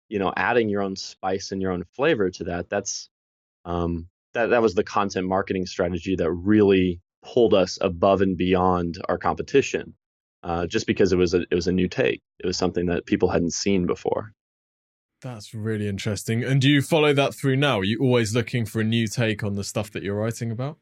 You 0.08 0.18
know 0.18 0.32
adding 0.36 0.68
your 0.68 0.82
own 0.82 0.96
spice 0.96 1.52
and 1.52 1.62
your 1.62 1.72
own 1.72 1.84
flavor 1.94 2.28
to 2.28 2.44
that 2.44 2.68
that's 2.68 3.08
um, 3.64 4.08
that 4.34 4.50
that 4.50 4.60
was 4.60 4.74
the 4.74 4.84
content 4.84 5.26
marketing 5.26 5.64
strategy 5.64 6.16
that 6.16 6.30
really 6.30 7.00
pulled 7.24 7.54
us 7.54 7.78
above 7.80 8.20
and 8.20 8.36
beyond 8.36 9.00
our 9.08 9.16
competition 9.16 9.94
uh, 10.42 10.66
just 10.66 10.86
because 10.86 11.12
it 11.12 11.16
was 11.16 11.34
a 11.34 11.42
it 11.50 11.54
was 11.54 11.66
a 11.66 11.72
new 11.72 11.88
take. 11.88 12.20
It 12.38 12.46
was 12.46 12.56
something 12.56 12.86
that 12.86 13.06
people 13.06 13.30
hadn't 13.30 13.52
seen 13.52 13.86
before. 13.86 14.32
That's 15.20 15.54
really 15.54 15.86
interesting. 15.86 16.42
And 16.42 16.60
do 16.60 16.68
you 16.68 16.82
follow 16.82 17.12
that 17.14 17.34
through 17.34 17.56
now? 17.56 17.78
Are 17.78 17.84
you 17.84 18.00
always 18.00 18.34
looking 18.34 18.66
for 18.66 18.80
a 18.80 18.84
new 18.84 19.06
take 19.06 19.44
on 19.44 19.54
the 19.54 19.62
stuff 19.62 19.92
that 19.92 20.02
you're 20.02 20.16
writing 20.16 20.50
about? 20.50 20.78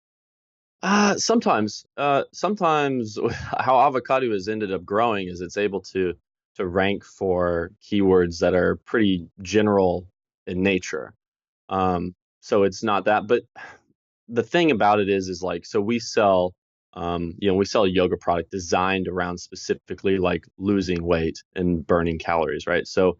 Uh, 0.82 1.16
sometimes. 1.16 1.84
Uh, 1.96 2.24
sometimes 2.32 3.18
how 3.58 3.76
Avocadu 3.76 4.32
has 4.32 4.48
ended 4.48 4.72
up 4.72 4.84
growing 4.84 5.28
is 5.28 5.40
it's 5.40 5.58
able 5.58 5.82
to 5.92 6.14
to 6.56 6.66
rank 6.66 7.04
for 7.04 7.70
keywords 7.82 8.38
that 8.40 8.54
are 8.54 8.76
pretty 8.84 9.26
general 9.42 10.06
in 10.46 10.62
nature. 10.62 11.14
Um, 11.68 12.14
so 12.40 12.64
it's 12.64 12.82
not 12.82 13.04
that, 13.04 13.26
but 13.26 13.42
the 14.28 14.42
thing 14.42 14.70
about 14.70 15.00
it 15.00 15.08
is, 15.08 15.28
is 15.28 15.42
like, 15.42 15.66
so 15.66 15.80
we 15.80 15.98
sell, 15.98 16.54
um, 16.94 17.34
you 17.38 17.48
know, 17.48 17.54
we 17.54 17.64
sell 17.64 17.84
a 17.84 17.88
yoga 17.88 18.16
product 18.16 18.50
designed 18.50 19.08
around 19.08 19.38
specifically 19.38 20.18
like 20.18 20.46
losing 20.58 21.04
weight 21.04 21.42
and 21.54 21.86
burning 21.86 22.18
calories, 22.18 22.66
right? 22.66 22.86
So, 22.86 23.18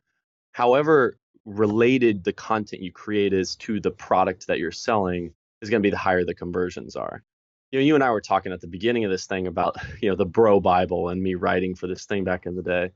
however 0.52 1.16
related 1.44 2.24
the 2.24 2.32
content 2.32 2.82
you 2.82 2.92
create 2.92 3.32
is 3.32 3.56
to 3.56 3.80
the 3.80 3.90
product 3.90 4.46
that 4.46 4.58
you're 4.58 4.72
selling 4.72 5.32
is 5.62 5.70
going 5.70 5.82
to 5.82 5.86
be 5.86 5.90
the 5.90 5.96
higher 5.96 6.24
the 6.24 6.34
conversions 6.34 6.96
are. 6.96 7.22
You 7.70 7.78
know, 7.78 7.84
you 7.84 7.94
and 7.94 8.02
I 8.02 8.10
were 8.10 8.20
talking 8.20 8.52
at 8.52 8.60
the 8.60 8.66
beginning 8.66 9.04
of 9.04 9.10
this 9.10 9.26
thing 9.26 9.46
about, 9.46 9.76
you 10.02 10.10
know, 10.10 10.16
the 10.16 10.26
bro 10.26 10.60
Bible 10.60 11.08
and 11.08 11.22
me 11.22 11.34
writing 11.34 11.74
for 11.74 11.86
this 11.86 12.06
thing 12.06 12.24
back 12.24 12.46
in 12.46 12.56
the 12.56 12.62
day. 12.62 12.90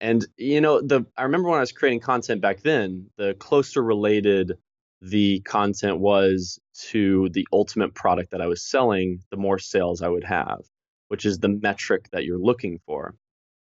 And 0.00 0.24
you 0.36 0.60
know, 0.60 0.80
the 0.80 1.06
I 1.16 1.24
remember 1.24 1.48
when 1.48 1.58
I 1.58 1.62
was 1.62 1.72
creating 1.72 2.00
content 2.00 2.40
back 2.40 2.60
then, 2.60 3.10
the 3.16 3.34
closer 3.34 3.82
related 3.82 4.56
the 5.00 5.40
content 5.40 5.98
was 5.98 6.58
to 6.90 7.28
the 7.30 7.46
ultimate 7.52 7.94
product 7.94 8.32
that 8.32 8.40
I 8.40 8.46
was 8.46 8.62
selling, 8.62 9.20
the 9.30 9.36
more 9.36 9.58
sales 9.58 10.02
I 10.02 10.08
would 10.08 10.24
have, 10.24 10.60
which 11.08 11.24
is 11.24 11.38
the 11.38 11.48
metric 11.48 12.08
that 12.12 12.24
you're 12.24 12.38
looking 12.38 12.78
for. 12.84 13.14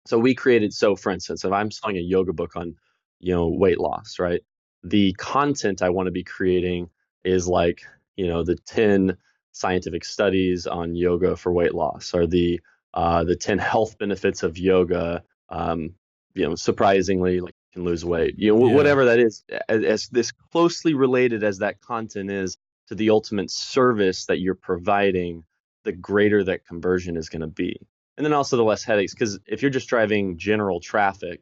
So 0.06 0.18
we 0.18 0.34
created 0.34 0.72
so 0.72 0.96
for 0.96 1.12
instance, 1.12 1.44
if 1.44 1.52
I'm 1.52 1.70
selling 1.70 1.96
a 1.96 2.00
yoga 2.00 2.32
book 2.32 2.56
on, 2.56 2.74
you 3.20 3.34
know, 3.34 3.48
weight 3.48 3.78
loss, 3.78 4.18
right? 4.18 4.40
The 4.82 5.12
content 5.12 5.80
I 5.80 5.90
want 5.90 6.06
to 6.08 6.12
be 6.12 6.24
creating 6.24 6.90
is 7.24 7.46
like, 7.46 7.82
you 8.16 8.26
know, 8.26 8.42
the 8.42 8.56
10 8.56 9.16
scientific 9.52 10.04
studies 10.04 10.66
on 10.66 10.96
yoga 10.96 11.36
for 11.36 11.52
weight 11.52 11.74
loss 11.74 12.14
or 12.14 12.26
the 12.26 12.60
uh, 12.94 13.24
the 13.24 13.36
10 13.36 13.58
health 13.58 13.96
benefits 13.98 14.42
of 14.42 14.58
yoga 14.58 15.22
um, 15.50 15.94
you 16.34 16.46
know 16.46 16.54
surprisingly 16.54 17.40
like 17.40 17.54
can 17.72 17.84
lose 17.84 18.04
weight 18.04 18.34
you 18.38 18.54
know 18.54 18.66
yeah. 18.66 18.74
whatever 18.74 19.06
that 19.06 19.18
is 19.18 19.44
as, 19.68 19.84
as, 19.84 20.08
this 20.08 20.32
closely 20.52 20.94
related 20.94 21.42
as 21.42 21.58
that 21.58 21.80
content 21.80 22.30
is 22.30 22.56
to 22.88 22.94
the 22.94 23.10
ultimate 23.10 23.50
service 23.50 24.26
that 24.26 24.40
you're 24.40 24.54
providing 24.54 25.44
the 25.84 25.92
greater 25.92 26.44
that 26.44 26.66
conversion 26.66 27.16
is 27.16 27.28
going 27.28 27.40
to 27.40 27.46
be 27.46 27.76
and 28.16 28.24
then 28.24 28.32
also 28.32 28.56
the 28.56 28.64
less 28.64 28.84
headaches 28.84 29.14
because 29.14 29.38
if 29.46 29.62
you're 29.62 29.70
just 29.70 29.88
driving 29.88 30.38
general 30.38 30.80
traffic 30.80 31.40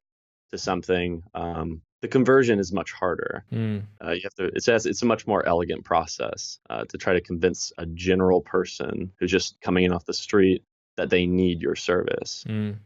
to 0.50 0.58
something 0.58 1.22
um, 1.34 1.82
the 2.02 2.08
conversion 2.08 2.58
is 2.58 2.72
much 2.72 2.92
harder 2.92 3.44
mm. 3.52 3.82
uh, 4.04 4.10
you 4.10 4.20
have 4.22 4.34
to 4.34 4.44
it's 4.54 4.68
it's 4.68 5.02
a 5.02 5.06
much 5.06 5.26
more 5.26 5.46
elegant 5.46 5.84
process 5.84 6.58
uh, 6.70 6.84
to 6.84 6.98
try 6.98 7.12
to 7.12 7.20
convince 7.20 7.72
a 7.78 7.86
general 7.86 8.40
person 8.40 9.12
who's 9.18 9.30
just 9.30 9.60
coming 9.60 9.84
in 9.84 9.92
off 9.92 10.04
the 10.06 10.14
street 10.14 10.64
that 10.96 11.10
they 11.10 11.26
need 11.26 11.60
your 11.60 11.76
service 11.76 12.44
mm. 12.48 12.76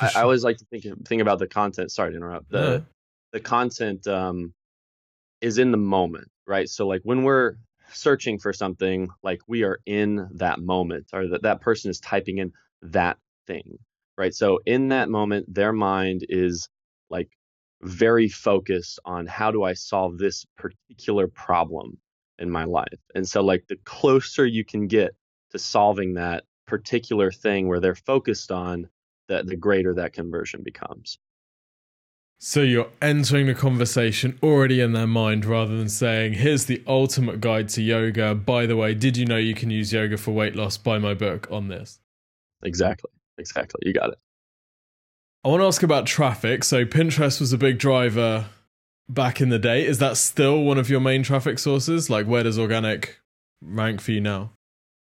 I, 0.00 0.10
I, 0.16 0.22
always 0.22 0.44
like 0.44 0.58
to 0.58 0.64
think 0.66 0.84
think 1.06 1.22
about 1.22 1.38
the 1.38 1.46
content. 1.46 1.92
Sorry 1.92 2.10
to 2.10 2.16
interrupt. 2.16 2.50
The 2.50 2.84
the 3.32 3.40
content 3.40 4.06
um, 4.06 4.54
is 5.40 5.58
in 5.58 5.70
the 5.70 5.78
moment, 5.78 6.28
right? 6.46 6.68
So 6.68 6.86
like 6.86 7.02
when 7.04 7.22
we're 7.22 7.54
searching 7.92 8.38
for 8.38 8.52
something, 8.52 9.08
like 9.22 9.40
we 9.46 9.64
are 9.64 9.80
in 9.86 10.28
that 10.34 10.60
moment, 10.60 11.06
or 11.12 11.28
that 11.28 11.42
that 11.42 11.60
person 11.60 11.90
is 11.90 12.00
typing 12.00 12.38
in 12.38 12.52
that 12.82 13.18
thing, 13.46 13.78
right? 14.16 14.34
So 14.34 14.60
in 14.66 14.88
that 14.88 15.08
moment, 15.08 15.52
their 15.52 15.72
mind 15.72 16.24
is 16.28 16.68
like 17.08 17.28
very 17.82 18.28
focused 18.28 18.98
on 19.04 19.26
how 19.26 19.50
do 19.50 19.62
I 19.62 19.72
solve 19.72 20.18
this 20.18 20.44
particular 20.56 21.26
problem 21.28 21.98
in 22.38 22.50
my 22.50 22.64
life. 22.64 23.00
And 23.14 23.28
so 23.28 23.42
like 23.42 23.66
the 23.68 23.78
closer 23.84 24.46
you 24.46 24.64
can 24.64 24.86
get 24.86 25.12
to 25.50 25.58
solving 25.58 26.14
that 26.14 26.44
particular 26.66 27.30
thing 27.30 27.68
where 27.68 27.80
they're 27.80 27.94
focused 27.94 28.52
on 28.52 28.88
that 29.30 29.46
the 29.46 29.56
greater 29.56 29.94
that 29.94 30.12
conversion 30.12 30.62
becomes. 30.62 31.18
So 32.42 32.62
you're 32.62 32.88
entering 33.00 33.46
the 33.46 33.54
conversation 33.54 34.38
already 34.42 34.80
in 34.80 34.92
their 34.92 35.06
mind 35.06 35.44
rather 35.44 35.76
than 35.76 35.88
saying, 35.88 36.34
here's 36.34 36.64
the 36.64 36.82
ultimate 36.86 37.40
guide 37.40 37.68
to 37.70 37.82
yoga. 37.82 38.34
By 38.34 38.66
the 38.66 38.76
way, 38.76 38.94
did 38.94 39.16
you 39.16 39.26
know 39.26 39.36
you 39.36 39.54
can 39.54 39.70
use 39.70 39.92
yoga 39.92 40.16
for 40.16 40.32
weight 40.32 40.56
loss? 40.56 40.76
Buy 40.76 40.98
my 40.98 41.14
book 41.14 41.46
on 41.50 41.68
this. 41.68 42.00
Exactly. 42.62 43.10
Exactly. 43.38 43.80
You 43.84 43.92
got 43.92 44.10
it. 44.10 44.18
I 45.44 45.48
want 45.48 45.60
to 45.60 45.66
ask 45.66 45.82
about 45.82 46.06
traffic. 46.06 46.64
So 46.64 46.84
Pinterest 46.84 47.40
was 47.40 47.52
a 47.52 47.58
big 47.58 47.78
driver 47.78 48.46
back 49.08 49.40
in 49.40 49.50
the 49.50 49.58
day. 49.58 49.86
Is 49.86 49.98
that 49.98 50.16
still 50.16 50.62
one 50.62 50.78
of 50.78 50.90
your 50.90 51.00
main 51.00 51.22
traffic 51.22 51.58
sources? 51.58 52.10
Like 52.10 52.26
where 52.26 52.42
does 52.42 52.58
organic 52.58 53.20
rank 53.60 54.00
for 54.00 54.12
you 54.12 54.20
now? 54.20 54.52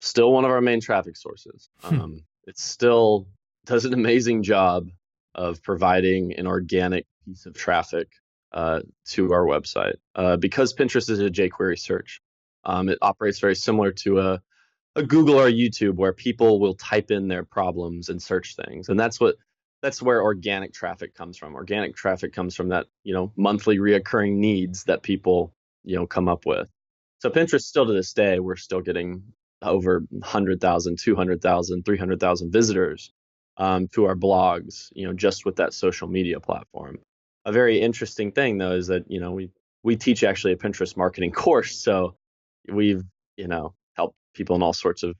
Still 0.01 0.31
one 0.31 0.45
of 0.45 0.51
our 0.51 0.61
main 0.61 0.79
traffic 0.79 1.17
sources. 1.17 1.69
Hmm. 1.81 2.01
Um, 2.01 2.21
it's 2.45 2.63
still 2.63 3.27
does 3.67 3.85
an 3.85 3.93
amazing 3.93 4.43
job 4.43 4.87
of 5.35 5.61
providing 5.61 6.33
an 6.33 6.47
organic 6.47 7.05
piece 7.25 7.45
of 7.45 7.53
traffic 7.53 8.07
uh, 8.51 8.79
to 9.05 9.31
our 9.33 9.45
website. 9.45 9.95
Uh, 10.15 10.37
because 10.37 10.73
Pinterest 10.73 11.09
is 11.09 11.19
a 11.19 11.29
jQuery 11.29 11.77
search, 11.77 12.21
um, 12.63 12.89
it 12.89 12.97
operates 13.01 13.39
very 13.39 13.55
similar 13.55 13.91
to 13.91 14.19
a, 14.19 14.41
a 14.95 15.03
Google 15.03 15.35
or 15.35 15.47
a 15.47 15.53
YouTube, 15.53 15.95
where 15.95 16.13
people 16.13 16.59
will 16.59 16.73
type 16.73 17.11
in 17.11 17.27
their 17.27 17.43
problems 17.43 18.09
and 18.09 18.21
search 18.21 18.55
things, 18.55 18.89
and 18.89 18.99
that's 18.99 19.19
what 19.19 19.35
that's 19.83 20.01
where 20.01 20.23
organic 20.23 20.73
traffic 20.73 21.13
comes 21.13 21.37
from. 21.37 21.53
Organic 21.53 21.95
traffic 21.95 22.33
comes 22.33 22.55
from 22.55 22.69
that 22.69 22.87
you 23.03 23.13
know 23.13 23.31
monthly 23.37 23.77
reoccurring 23.77 24.37
needs 24.37 24.85
that 24.85 25.03
people 25.03 25.53
you 25.83 25.95
know 25.95 26.07
come 26.07 26.27
up 26.27 26.45
with. 26.45 26.67
So 27.19 27.29
Pinterest 27.29 27.61
still 27.61 27.85
to 27.85 27.93
this 27.93 28.13
day, 28.13 28.39
we're 28.39 28.55
still 28.55 28.81
getting 28.81 29.23
over 29.61 30.03
100,000, 30.09 30.99
200,000, 30.99 31.83
300,000 31.83 32.51
visitors 32.51 33.11
um, 33.57 33.87
to 33.89 34.05
our 34.05 34.15
blogs, 34.15 34.87
you 34.93 35.05
know, 35.05 35.13
just 35.13 35.45
with 35.45 35.57
that 35.57 35.73
social 35.73 36.07
media 36.07 36.39
platform. 36.39 36.99
A 37.45 37.51
very 37.51 37.81
interesting 37.81 38.31
thing 38.31 38.57
though 38.57 38.73
is 38.73 38.87
that 38.87 39.09
you 39.09 39.19
know 39.19 39.31
we 39.31 39.51
we 39.83 39.95
teach 39.95 40.23
actually 40.23 40.53
a 40.53 40.57
Pinterest 40.57 40.95
marketing 40.95 41.31
course, 41.43 41.81
so 41.81 42.15
we've 42.71 43.03
you 43.35 43.47
know 43.47 43.73
helped 43.93 44.15
people 44.33 44.55
in 44.55 44.61
all 44.61 44.73
sorts 44.73 45.03
of 45.03 45.15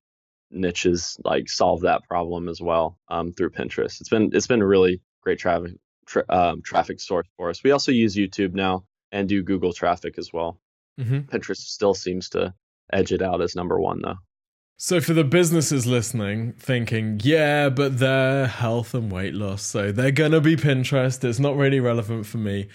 niches 0.51 1.17
like 1.25 1.49
solve 1.49 1.81
that 1.81 2.03
problem 2.03 2.47
as 2.47 2.61
well 2.61 2.97
um, 3.09 3.33
through 3.33 3.49
Pinterest. 3.49 3.99
It's 3.99 4.09
been 4.09 4.31
it's 4.33 4.47
been 4.47 4.61
a 4.61 4.67
really 4.67 5.01
great 5.21 5.39
traffic 5.39 5.73
tra- 6.05 6.25
um, 6.29 6.61
traffic 6.61 6.99
source 6.99 7.27
for 7.37 7.49
us. 7.49 7.63
We 7.63 7.71
also 7.71 7.91
use 7.91 8.15
YouTube 8.15 8.53
now 8.53 8.85
and 9.11 9.27
do 9.27 9.43
Google 9.43 9.73
traffic 9.73 10.17
as 10.17 10.31
well. 10.33 10.59
Mm-hmm. 10.99 11.19
Pinterest 11.35 11.57
still 11.57 11.93
seems 11.93 12.29
to 12.29 12.53
edge 12.91 13.11
it 13.11 13.21
out 13.21 13.41
as 13.41 13.55
number 13.55 13.79
one 13.79 14.01
though. 14.01 14.15
So, 14.79 15.01
for 15.01 15.13
the 15.13 15.23
businesses 15.23 15.87
listening, 15.87 16.53
thinking, 16.53 17.19
yeah, 17.23 17.67
but 17.69 17.97
they're 17.97 18.45
health 18.45 18.93
and 18.93 19.11
weight 19.11 19.33
loss, 19.33 19.63
so 19.63 19.91
they're 19.91 20.11
going 20.11 20.33
to 20.33 20.41
be 20.41 20.55
Pinterest. 20.55 21.23
It's 21.23 21.39
not 21.39 21.55
really 21.55 21.79
relevant 21.79 22.27
for 22.27 22.37
me. 22.37 22.67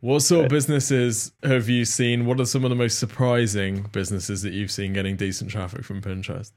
What 0.00 0.20
sort 0.20 0.46
of 0.46 0.50
businesses 0.50 1.32
have 1.42 1.68
you 1.68 1.84
seen? 1.84 2.24
What 2.24 2.40
are 2.40 2.46
some 2.46 2.64
of 2.64 2.70
the 2.70 2.76
most 2.76 2.98
surprising 2.98 3.82
businesses 3.92 4.40
that 4.40 4.54
you've 4.54 4.70
seen 4.70 4.94
getting 4.94 5.16
decent 5.16 5.50
traffic 5.50 5.84
from 5.84 6.00
Pinterest? 6.00 6.52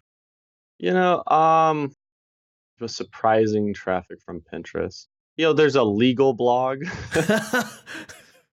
You 0.79 0.93
know, 0.93 1.22
um, 1.27 1.93
was 2.79 2.95
surprising 2.95 3.74
traffic 3.74 4.22
from 4.22 4.41
Pinterest. 4.41 5.07
You 5.36 5.48
know, 5.48 5.53
there's 5.53 5.75
a 5.75 5.83
legal 5.83 6.33
blog 6.33 6.86
that 7.13 7.67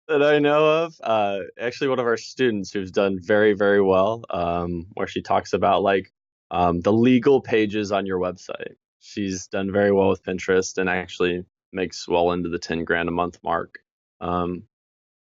I 0.10 0.40
know 0.40 0.84
of. 0.86 0.96
Uh, 1.04 1.42
actually, 1.60 1.90
one 1.90 2.00
of 2.00 2.08
our 2.08 2.18
students 2.18 2.72
who's 2.72 2.90
done 2.90 3.20
very, 3.22 3.54
very 3.54 3.84
well, 3.84 4.24
um, 4.32 4.88
where 4.96 5.08
she 5.08 5.22
talks 5.22 5.54
about 5.54 5.84
like 5.84 6.12
um, 6.52 6.82
the 6.82 6.94
legal 6.94 7.42
pages 7.42 7.92
on 7.92 8.06
your 8.06 8.20
website. 8.20 8.76
She's 9.00 9.48
done 9.48 9.72
very 9.72 9.92
well 9.92 10.10
with 10.10 10.24
Pinterest 10.24 10.78
and 10.78 10.90
actually 10.90 11.46
makes 11.72 12.08
well 12.08 12.32
into 12.32 12.50
the 12.50 12.60
10 12.60 12.84
grand 12.84 13.10
a 13.10 13.12
month 13.12 13.40
mark 13.44 13.80
um, 14.20 14.64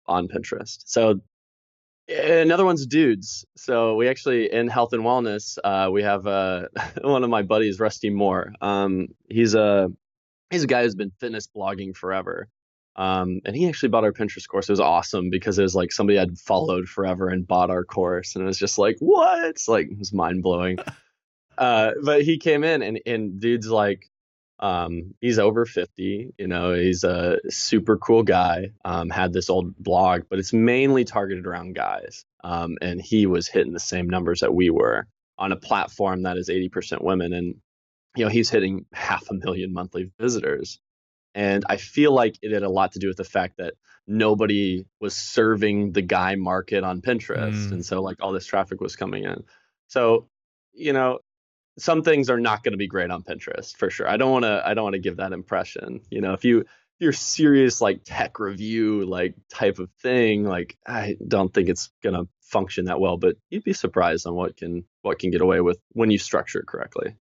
on 0.07 0.29
Pinterest. 0.29 0.83
So 0.87 1.21
another 2.09 2.65
one's 2.65 2.87
dudes. 2.87 3.45
So 3.57 3.97
we 3.97 4.09
actually 4.09 4.53
in 4.53 4.69
health 4.69 4.93
and 4.93 5.03
wellness, 5.03 5.59
uh, 5.63 5.91
we 5.91 6.03
have 6.03 6.27
uh, 6.27 6.69
one 7.01 7.25
of 7.25 7.31
my 7.31 7.43
buddies, 7.43 7.81
Rusty 7.81 8.11
Moore. 8.11 8.53
Um, 8.61 9.09
he's 9.29 9.55
a 9.55 9.91
he's 10.51 10.65
a 10.65 10.69
guy 10.69 10.83
who's 10.83 10.95
been 10.95 11.13
fitness 11.21 11.49
blogging 11.55 11.97
forever. 11.97 12.49
Um, 12.97 13.41
and 13.45 13.57
he 13.57 13.69
actually 13.69 13.89
bought 13.89 14.05
our 14.05 14.13
Pinterest 14.13 14.47
course. 14.47 14.69
It 14.69 14.73
was 14.73 14.81
awesome 14.81 15.29
because 15.29 15.59
it 15.59 15.63
was 15.63 15.75
like 15.75 15.91
somebody 15.91 16.17
had 16.17 16.39
followed 16.39 16.89
forever 16.89 17.29
and 17.29 17.47
bought 17.47 17.71
our 17.71 17.85
course, 17.85 18.37
and 18.37 18.45
it 18.45 18.47
was 18.47 18.59
just 18.59 18.79
like, 18.79 18.97
what? 19.01 19.45
It's 19.47 19.67
like 19.67 19.91
it 19.91 19.99
was 19.99 20.13
mind 20.13 20.43
blowing. 20.43 20.79
uh, 21.59 21.93
but 22.03 22.23
he 22.23 22.39
came 22.39 22.65
in, 22.65 22.83
and 22.83 23.01
and 23.07 23.41
dude's 23.41 23.69
like, 23.69 24.11
um, 24.61 25.15
he's 25.21 25.39
over 25.39 25.67
50, 25.67 26.35
you 26.39 26.47
know, 26.47 26.73
he's 26.75 27.05
a 27.05 27.39
super 27.49 27.99
cool 27.99 28.23
guy. 28.23 28.71
Um, 28.85 29.11
had 29.11 29.33
this 29.33 29.51
old 29.51 29.77
blog, 29.77 30.23
but 30.31 30.39
it's 30.39 30.53
mainly 30.53 31.05
targeted 31.05 31.47
around 31.47 31.75
guys. 31.75 32.25
Um, 32.43 32.77
and 32.81 33.01
he 33.01 33.27
was 33.27 33.49
hitting 33.49 33.73
the 33.73 33.81
same 33.81 34.09
numbers 34.09 34.41
that 34.41 34.55
we 34.55 34.71
were 34.71 35.07
on 35.39 35.53
a 35.53 35.57
platform 35.57 36.23
that 36.23 36.37
is 36.37 36.49
80% 36.49 37.03
women. 37.03 37.33
And, 37.33 37.57
you 38.17 38.25
know, 38.25 38.31
he's 38.31 38.49
hitting 38.49 38.87
half 38.93 39.29
a 39.29 39.35
million 39.35 39.73
monthly 39.73 40.13
visitors. 40.21 40.79
And 41.35 41.65
I 41.69 41.77
feel 41.77 42.15
like 42.15 42.37
it 42.41 42.53
had 42.53 42.63
a 42.63 42.71
lot 42.71 42.93
to 42.93 43.01
do 43.01 43.09
with 43.09 43.17
the 43.17 43.25
fact 43.25 43.57
that 43.59 43.75
nobody 44.07 44.87
was 45.01 45.17
serving 45.17 45.93
the 45.93 46.03
guy 46.03 46.37
market 46.37 46.85
on 46.85 47.01
Pinterest. 47.01 47.67
Mm. 47.67 47.73
And 47.73 47.85
so, 47.85 48.01
like, 48.01 48.19
all 48.21 48.33
this 48.33 48.47
traffic 48.47 48.81
was 48.81 48.95
coming 48.95 49.25
in. 49.25 49.43
So, 49.89 50.29
you 50.73 50.93
know, 50.93 51.19
some 51.79 52.03
things 52.03 52.31
are 52.31 52.41
not 52.41 52.63
going 52.63 52.73
to 52.73 52.79
be 52.79 52.87
great 52.87 53.11
on 53.11 53.23
Pinterest 53.23 53.77
for 53.77 53.91
sure. 53.91 54.09
I 54.09 54.17
don't 54.17 54.31
want 54.31 54.45
to 54.45 54.63
I 54.65 54.75
don't 54.75 54.85
want 54.85 54.95
to 54.95 55.01
give 55.01 55.17
that 55.17 55.33
impression. 55.33 56.01
You 56.11 56.21
know, 56.21 56.33
if 56.33 56.45
you 56.45 56.61
if 56.61 57.01
you're 57.01 57.13
serious 57.13 57.81
like 57.81 58.03
tech 58.05 58.39
review 58.39 59.05
like 59.05 59.35
type 59.53 59.79
of 59.79 59.91
thing, 60.01 60.45
like 60.45 60.77
I 60.87 61.17
don't 61.27 61.53
think 61.53 61.69
it's 61.69 61.91
going 62.03 62.15
to 62.15 62.29
function 62.43 62.85
that 62.85 63.01
well, 63.01 63.17
but 63.17 63.37
you'd 63.51 63.65
be 63.65 63.73
surprised 63.73 64.27
on 64.27 64.35
what 64.35 64.57
can 64.57 64.85
what 65.03 65.19
can 65.19 65.31
get 65.31 65.41
away 65.41 65.61
with 65.61 65.79
when 65.93 66.11
you 66.11 66.19
structure 66.19 66.61
it 66.61 66.67
correctly. 66.67 67.17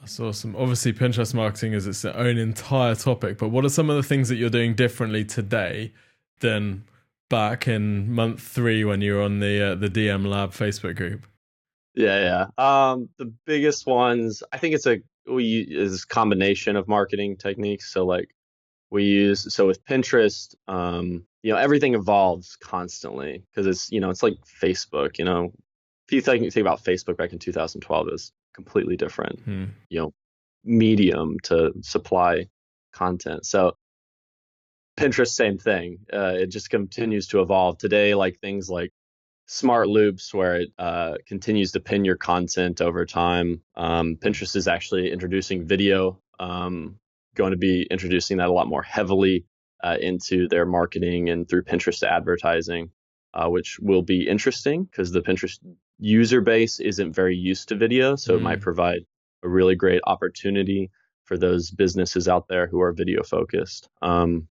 That's 0.00 0.18
awesome. 0.18 0.56
Obviously, 0.56 0.92
Pinterest 0.92 1.34
marketing 1.34 1.72
is 1.72 1.86
its 1.86 2.04
own 2.04 2.36
entire 2.36 2.94
topic, 2.94 3.38
but 3.38 3.50
what 3.50 3.64
are 3.64 3.68
some 3.68 3.90
of 3.90 3.96
the 3.96 4.02
things 4.02 4.28
that 4.28 4.36
you're 4.36 4.50
doing 4.50 4.74
differently 4.74 5.24
today 5.24 5.92
than 6.40 6.84
back 7.30 7.68
in 7.68 8.12
month 8.12 8.40
three 8.40 8.84
when 8.84 9.00
you 9.00 9.14
were 9.14 9.22
on 9.22 9.40
the 9.40 9.72
uh, 9.72 9.74
the 9.74 9.88
DM 9.88 10.26
Lab 10.26 10.50
Facebook 10.50 10.96
group? 10.96 11.26
Yeah, 11.94 12.46
yeah. 12.58 12.90
Um, 12.90 13.08
the 13.18 13.32
biggest 13.46 13.86
ones, 13.86 14.42
I 14.52 14.58
think 14.58 14.74
it's 14.74 14.86
a 14.86 14.98
we 15.26 15.60
is 15.60 16.04
combination 16.04 16.76
of 16.76 16.88
marketing 16.88 17.36
techniques. 17.36 17.92
So 17.92 18.04
like 18.04 18.28
we 18.90 19.04
use 19.04 19.52
so 19.54 19.66
with 19.66 19.84
Pinterest, 19.84 20.54
um, 20.68 21.24
you 21.42 21.52
know, 21.52 21.58
everything 21.58 21.94
evolves 21.94 22.56
constantly 22.56 23.44
because 23.50 23.66
it's 23.66 23.90
you 23.92 24.00
know 24.00 24.10
it's 24.10 24.22
like 24.22 24.34
Facebook. 24.62 25.18
You 25.18 25.24
know, 25.24 25.52
if 26.08 26.12
you 26.12 26.20
think, 26.20 26.42
think 26.52 26.62
about 26.62 26.84
Facebook 26.84 27.16
back 27.16 27.32
in 27.32 27.38
2012, 27.38 28.08
it 28.08 28.12
was 28.12 28.32
completely 28.54 28.96
different. 28.96 29.40
Hmm. 29.40 29.64
You 29.88 30.00
know, 30.00 30.14
medium 30.64 31.38
to 31.44 31.72
supply 31.82 32.48
content. 32.92 33.46
So 33.46 33.76
Pinterest, 34.96 35.28
same 35.28 35.58
thing. 35.58 35.98
Uh, 36.12 36.34
it 36.36 36.46
just 36.46 36.70
continues 36.70 37.28
to 37.28 37.40
evolve. 37.40 37.78
Today, 37.78 38.14
like 38.14 38.38
things 38.40 38.68
like 38.70 38.92
smart 39.46 39.88
loops 39.88 40.32
where 40.32 40.56
it 40.56 40.72
uh, 40.78 41.14
continues 41.26 41.72
to 41.72 41.80
pin 41.80 42.04
your 42.04 42.16
content 42.16 42.80
over 42.80 43.04
time. 43.04 43.60
Um, 43.76 44.16
Pinterest 44.16 44.56
is 44.56 44.68
actually 44.68 45.12
introducing 45.12 45.66
video, 45.66 46.20
um, 46.40 46.98
going 47.34 47.50
to 47.50 47.58
be 47.58 47.86
introducing 47.90 48.38
that 48.38 48.48
a 48.48 48.52
lot 48.52 48.68
more 48.68 48.82
heavily 48.82 49.44
uh, 49.82 49.96
into 50.00 50.48
their 50.48 50.64
marketing 50.64 51.28
and 51.28 51.48
through 51.48 51.64
Pinterest 51.64 52.02
advertising, 52.02 52.90
uh, 53.34 53.48
which 53.48 53.78
will 53.80 54.02
be 54.02 54.26
interesting 54.26 54.84
because 54.84 55.10
the 55.10 55.20
Pinterest 55.20 55.58
user 55.98 56.40
base 56.40 56.80
isn't 56.80 57.12
very 57.12 57.36
used 57.36 57.68
to 57.68 57.74
video. 57.74 58.16
So 58.16 58.34
mm. 58.34 58.38
it 58.38 58.42
might 58.42 58.58
mm. 58.60 58.62
provide 58.62 59.00
a 59.42 59.48
really 59.48 59.74
great 59.76 60.00
opportunity 60.06 60.90
for 61.24 61.36
those 61.36 61.70
businesses 61.70 62.28
out 62.28 62.48
there 62.48 62.66
who 62.66 62.80
are 62.80 62.92
video 62.92 63.22
focused. 63.22 63.88
Um, 64.00 64.48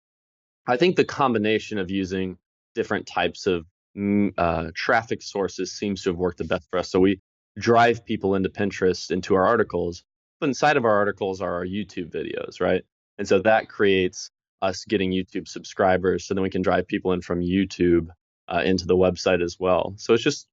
I 0.67 0.77
think 0.77 0.95
the 0.95 1.05
combination 1.05 1.79
of 1.79 1.89
using 1.89 2.37
different 2.75 3.07
types 3.07 3.47
of 3.47 3.65
uh, 4.37 4.71
traffic 4.75 5.21
sources 5.21 5.71
seems 5.71 6.03
to 6.03 6.09
have 6.09 6.17
worked 6.17 6.37
the 6.37 6.43
best 6.43 6.67
for 6.69 6.79
us. 6.79 6.89
So 6.89 6.99
we 6.99 7.19
drive 7.57 8.05
people 8.05 8.35
into 8.35 8.49
Pinterest, 8.49 9.11
into 9.11 9.35
our 9.35 9.45
articles. 9.45 10.03
But 10.39 10.47
inside 10.49 10.77
of 10.77 10.85
our 10.85 10.95
articles 10.95 11.41
are 11.41 11.53
our 11.53 11.65
YouTube 11.65 12.11
videos, 12.11 12.59
right? 12.59 12.83
And 13.17 13.27
so 13.27 13.39
that 13.39 13.69
creates 13.69 14.31
us 14.61 14.85
getting 14.85 15.11
YouTube 15.11 15.47
subscribers. 15.47 16.25
So 16.25 16.33
then 16.33 16.43
we 16.43 16.49
can 16.49 16.61
drive 16.61 16.87
people 16.87 17.13
in 17.13 17.21
from 17.21 17.41
YouTube 17.41 18.07
uh, 18.47 18.61
into 18.63 18.85
the 18.85 18.95
website 18.95 19.43
as 19.43 19.57
well. 19.59 19.93
So 19.97 20.13
it's 20.13 20.23
just, 20.23 20.47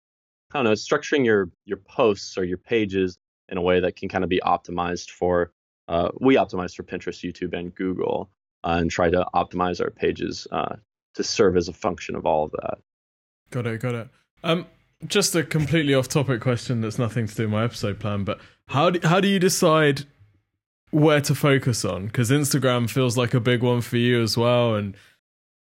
I 0.52 0.58
don't 0.58 0.64
know, 0.64 0.72
structuring 0.72 1.24
your 1.24 1.50
your 1.64 1.78
posts 1.78 2.36
or 2.36 2.44
your 2.44 2.58
pages 2.58 3.18
in 3.48 3.58
a 3.58 3.62
way 3.62 3.80
that 3.80 3.96
can 3.96 4.08
kind 4.08 4.24
of 4.24 4.30
be 4.30 4.40
optimized 4.44 5.10
for. 5.10 5.52
Uh, 5.88 6.10
we 6.20 6.36
optimize 6.36 6.74
for 6.74 6.82
Pinterest, 6.82 7.24
YouTube, 7.24 7.58
and 7.58 7.74
Google, 7.74 8.30
uh, 8.64 8.76
and 8.78 8.90
try 8.90 9.08
to 9.08 9.26
optimize 9.34 9.80
our 9.80 9.90
pages 9.90 10.46
uh, 10.52 10.76
to 11.14 11.24
serve 11.24 11.56
as 11.56 11.68
a 11.68 11.72
function 11.72 12.14
of 12.14 12.26
all 12.26 12.44
of 12.44 12.50
that. 12.52 12.78
Got 13.50 13.66
it, 13.66 13.80
got 13.80 13.94
it. 13.94 14.08
Um, 14.44 14.66
just 15.06 15.34
a 15.34 15.42
completely 15.42 15.94
off-topic 15.94 16.40
question 16.40 16.80
that's 16.80 16.98
nothing 16.98 17.26
to 17.26 17.34
do 17.34 17.42
with 17.44 17.52
my 17.52 17.64
episode 17.64 18.00
plan, 18.00 18.24
but 18.24 18.40
how 18.68 18.90
do 18.90 19.06
how 19.06 19.20
do 19.20 19.28
you 19.28 19.38
decide 19.38 20.04
where 20.90 21.20
to 21.20 21.34
focus 21.34 21.84
on? 21.84 22.06
Because 22.06 22.30
Instagram 22.30 22.90
feels 22.90 23.16
like 23.16 23.34
a 23.34 23.40
big 23.40 23.62
one 23.62 23.80
for 23.80 23.96
you 23.96 24.22
as 24.22 24.36
well, 24.36 24.74
and 24.74 24.96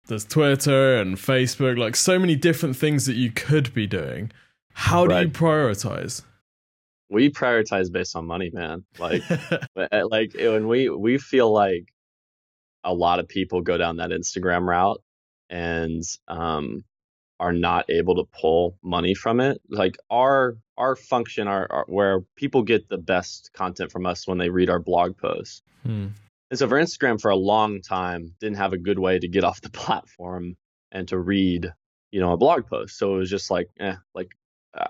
there's 0.08 0.26
Twitter 0.26 0.98
and 0.98 1.16
Facebook, 1.16 1.78
like 1.78 1.96
so 1.96 2.20
many 2.20 2.36
different 2.36 2.76
things 2.76 3.06
that 3.06 3.16
you 3.16 3.32
could 3.32 3.74
be 3.74 3.88
doing. 3.88 4.32
How 4.74 5.08
do 5.08 5.16
you 5.16 5.30
prioritize? 5.30 6.24
We 7.10 7.30
prioritize 7.30 7.92
based 7.92 8.16
on 8.16 8.26
money, 8.26 8.52
man. 8.54 8.86
Like, 9.00 9.24
uh, 9.76 10.08
like 10.10 10.34
when 10.36 10.68
we 10.68 10.90
we 10.90 11.18
feel 11.18 11.52
like 11.52 11.86
a 12.84 12.94
lot 12.94 13.20
of 13.20 13.28
people 13.28 13.62
go 13.62 13.78
down 13.78 13.98
that 13.98 14.12
Instagram 14.12 14.68
route, 14.68 15.02
and 15.50 16.04
um, 16.28 16.84
are 17.42 17.52
not 17.52 17.90
able 17.90 18.16
to 18.16 18.24
pull 18.40 18.78
money 18.84 19.16
from 19.16 19.42
it. 19.42 19.60
Like 19.68 19.98
our 20.12 20.58
our 20.78 20.96
function, 20.96 21.48
our, 21.48 21.68
our 21.72 21.86
where 21.88 22.22
people 22.36 22.62
get 22.62 22.88
the 22.88 23.00
best 23.00 23.50
content 23.54 23.92
from 23.92 24.06
us 24.06 24.28
when 24.28 24.38
they 24.38 24.50
read 24.50 24.70
our 24.70 24.80
blog 24.80 25.18
posts. 25.18 25.64
Hmm. 25.84 26.10
And 26.52 26.60
so 26.60 26.68
for 26.68 26.80
Instagram, 26.80 27.20
for 27.20 27.32
a 27.32 27.36
long 27.36 27.82
time, 27.82 28.36
didn't 28.40 28.58
have 28.58 28.74
a 28.74 28.78
good 28.78 29.00
way 29.00 29.18
to 29.18 29.28
get 29.28 29.44
off 29.50 29.60
the 29.60 29.72
platform 29.72 30.56
and 30.92 31.08
to 31.08 31.18
read, 31.18 31.74
you 32.12 32.20
know, 32.22 32.32
a 32.32 32.38
blog 32.38 32.68
post. 32.68 32.98
So 32.98 33.16
it 33.16 33.18
was 33.18 33.30
just 33.30 33.50
like, 33.50 33.70
eh, 33.80 33.96
like 34.14 34.30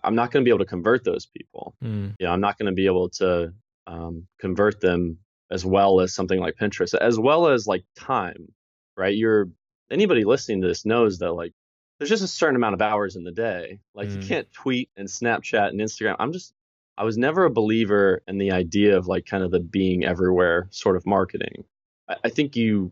I'm 0.04 0.16
not 0.16 0.32
going 0.32 0.44
to 0.44 0.46
be 0.46 0.52
able 0.52 0.66
to 0.66 0.70
convert 0.70 1.06
those 1.06 1.26
people. 1.26 1.74
Hmm. 1.82 2.10
You 2.20 2.28
know, 2.28 2.34
I'm 2.34 2.42
not 2.42 2.58
going 2.58 2.68
to 2.68 2.76
be 2.76 2.86
able 2.86 3.10
to 3.12 3.54
um, 3.88 4.28
convert 4.40 4.82
them 4.82 5.20
as 5.50 5.66
well 5.66 6.02
as 6.02 6.14
something 6.14 6.40
like 6.40 6.56
Pinterest, 6.56 6.94
as 6.96 7.18
well 7.18 7.48
as 7.48 7.66
like 7.66 7.86
time, 7.96 8.54
right? 8.98 9.16
You're 9.16 9.50
anybody 9.90 10.26
listening 10.26 10.62
to 10.62 10.68
this 10.68 10.86
knows 10.86 11.20
that 11.20 11.32
like 11.32 11.54
there's 12.02 12.10
just 12.10 12.24
a 12.24 12.28
certain 12.28 12.56
amount 12.56 12.74
of 12.74 12.82
hours 12.82 13.16
in 13.16 13.24
the 13.24 13.32
day. 13.32 13.78
Like 13.94 14.10
mm. 14.10 14.20
you 14.20 14.28
can't 14.28 14.52
tweet 14.52 14.90
and 14.98 15.08
Snapchat 15.08 15.68
and 15.68 15.80
Instagram. 15.80 16.16
I'm 16.18 16.34
just 16.34 16.52
I 16.98 17.04
was 17.04 17.16
never 17.16 17.46
a 17.46 17.52
believer 17.52 18.24
in 18.28 18.40
the 18.40 18.54
idea 18.54 18.98
of 18.98 19.06
like 19.06 19.28
kind 19.28 19.44
of 19.44 19.52
the 19.52 19.60
being 19.60 20.04
everywhere 20.04 20.68
sort 20.72 20.96
of 20.96 21.06
marketing. 21.06 21.64
I, 22.10 22.16
I 22.24 22.30
think 22.30 22.56
you 22.56 22.92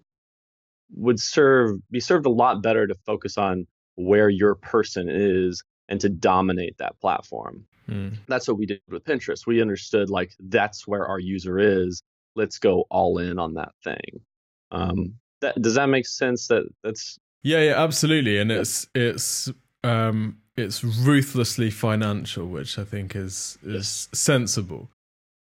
would 0.94 1.20
serve 1.20 1.80
be 1.90 2.00
served 2.00 2.28
a 2.28 2.30
lot 2.30 2.62
better 2.62 2.86
to 2.86 2.94
focus 3.08 3.36
on 3.36 3.66
where 3.96 4.30
your 4.30 4.54
person 4.54 5.10
is 5.10 5.64
and 5.88 6.00
to 6.02 6.10
dominate 6.10 6.78
that 6.78 7.00
platform. 7.00 7.66
Mm. 7.90 8.16
That's 8.28 8.48
what 8.48 8.60
we 8.60 8.68
did 8.68 8.82
with 8.90 9.06
Pinterest. 9.06 9.48
We 9.48 9.60
understood 9.60 10.12
like 10.12 10.34
that's 10.40 10.88
where 10.88 11.08
our 11.08 11.20
user 11.20 11.58
is. 11.58 12.04
Let's 12.36 12.60
go 12.60 12.86
all 12.92 13.18
in 13.18 13.40
on 13.40 13.56
that 13.56 13.72
thing. 13.84 14.22
Um, 14.70 15.16
that, 15.42 15.60
does 15.60 15.74
that 15.74 15.90
make 15.90 16.06
sense? 16.06 16.46
That 16.50 16.66
that's 16.84 17.18
yeah, 17.44 17.60
yeah, 17.62 17.84
absolutely, 17.84 18.38
and 18.38 18.52
it's 18.52 18.88
it's 18.94 19.52
um 19.84 20.38
it's 20.58 20.84
ruthlessly 20.84 21.70
financial, 21.70 22.46
which 22.46 22.78
I 22.78 22.84
think 22.84 23.16
is 23.16 23.58
is 23.64 24.10
sensible. 24.14 24.90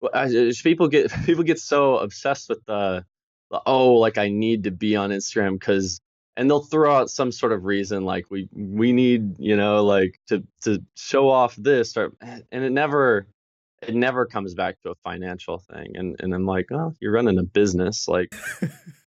Well, 0.02 0.30
people 0.64 0.88
get 0.88 1.12
people 1.26 1.44
get 1.44 1.60
so 1.60 1.98
obsessed 1.98 2.50
with 2.50 2.66
the, 2.66 3.06
the 3.52 3.62
oh, 3.66 3.94
like 3.94 4.18
I 4.18 4.30
need 4.30 4.64
to 4.66 4.72
be 4.72 4.96
on 4.96 5.12
Instagram 5.12 5.60
because 5.60 6.00
and 6.36 6.50
they'll 6.50 6.64
throw 6.64 6.96
out 6.96 7.10
some 7.10 7.32
sort 7.32 7.52
of 7.52 7.66
reason 7.66 8.06
like 8.06 8.26
we 8.30 8.50
we 8.54 8.92
need 8.92 9.40
you 9.40 9.56
know 9.56 9.84
like 9.84 10.20
to 10.28 10.44
to 10.62 10.84
show 10.96 11.30
off 11.30 11.56
this 11.56 11.96
or 11.96 12.14
and 12.22 12.44
it 12.52 12.72
never 12.72 13.28
it 13.82 13.94
never 13.94 14.26
comes 14.26 14.54
back 14.54 14.80
to 14.82 14.92
a 14.92 14.96
financial 15.04 15.60
thing. 15.60 15.96
And 15.96 16.16
and 16.20 16.34
i'm 16.34 16.46
like 16.46 16.72
oh 16.72 16.94
you're 17.00 17.12
running 17.12 17.38
a 17.38 17.44
business 17.44 18.08
like 18.08 18.34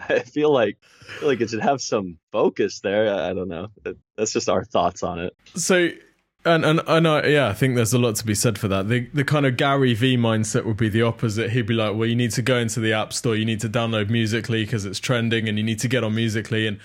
i 0.08 0.20
feel 0.20 0.52
like 0.52 0.76
I 1.00 1.18
feel 1.20 1.28
like 1.28 1.40
it 1.40 1.50
should 1.50 1.60
have 1.60 1.80
some 1.80 2.18
focus 2.32 2.80
there 2.80 3.12
i, 3.14 3.30
I 3.30 3.34
don't 3.34 3.48
know 3.48 3.68
that's 4.16 4.32
just 4.32 4.48
our 4.48 4.64
thoughts 4.64 5.02
on 5.02 5.18
it 5.18 5.36
so 5.54 5.90
and 6.44 6.64
and 6.64 6.80
and 6.86 7.06
I, 7.06 7.26
yeah, 7.26 7.48
I 7.48 7.52
think 7.52 7.76
there's 7.76 7.92
a 7.92 7.98
lot 7.98 8.16
to 8.16 8.24
be 8.24 8.34
said 8.34 8.58
for 8.58 8.68
that. 8.68 8.88
The 8.88 9.08
the 9.12 9.24
kind 9.24 9.44
of 9.44 9.56
Gary 9.56 9.92
Vee 9.94 10.16
mindset 10.16 10.64
would 10.64 10.76
be 10.76 10.88
the 10.88 11.02
opposite. 11.02 11.50
He'd 11.50 11.66
be 11.66 11.74
like, 11.74 11.94
well, 11.94 12.08
you 12.08 12.16
need 12.16 12.30
to 12.32 12.42
go 12.42 12.56
into 12.56 12.80
the 12.80 12.92
app 12.92 13.12
store, 13.12 13.36
you 13.36 13.44
need 13.44 13.60
to 13.60 13.68
download 13.68 14.08
Musical.ly 14.08 14.62
because 14.62 14.86
it's 14.86 14.98
trending, 14.98 15.48
and 15.48 15.58
you 15.58 15.64
need 15.64 15.80
to 15.80 15.88
get 15.88 16.02
on 16.02 16.14
Musical.ly, 16.14 16.60
and 16.60 16.80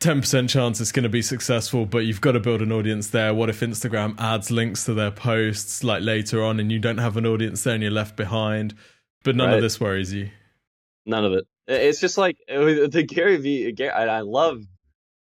ten 0.00 0.20
percent 0.20 0.50
chance 0.50 0.80
it's 0.80 0.92
going 0.92 1.04
to 1.04 1.08
be 1.08 1.22
successful, 1.22 1.86
but 1.86 2.00
you've 2.00 2.20
got 2.20 2.32
to 2.32 2.40
build 2.40 2.60
an 2.60 2.70
audience 2.70 3.08
there. 3.08 3.32
What 3.32 3.48
if 3.48 3.60
Instagram 3.60 4.18
adds 4.20 4.50
links 4.50 4.84
to 4.84 4.92
their 4.92 5.10
posts 5.10 5.82
like 5.82 6.02
later 6.02 6.44
on, 6.44 6.60
and 6.60 6.70
you 6.70 6.78
don't 6.78 6.98
have 6.98 7.16
an 7.16 7.24
audience 7.24 7.64
there, 7.64 7.74
and 7.74 7.82
you're 7.82 7.92
left 7.92 8.16
behind? 8.16 8.74
But 9.24 9.34
none 9.34 9.48
right. 9.48 9.56
of 9.56 9.62
this 9.62 9.80
worries 9.80 10.12
you. 10.12 10.28
None 11.06 11.24
of 11.24 11.32
it. 11.32 11.46
It's 11.68 12.00
just 12.00 12.18
like 12.18 12.38
the 12.48 13.06
Gary 13.06 13.36
Vee. 13.36 13.74
I 13.88 14.20
love, 14.20 14.62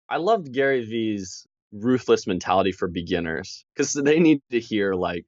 I 0.09 0.19
loved 0.19 0.53
Gary 0.53 0.85
Vee's 0.85 1.47
ruthless 1.73 2.27
mentality 2.27 2.73
for 2.73 2.89
beginners 2.89 3.65
because 3.75 3.95
they 3.95 4.19
need 4.19 4.43
to 4.51 4.61
hear 4.61 4.93
like 4.93 5.25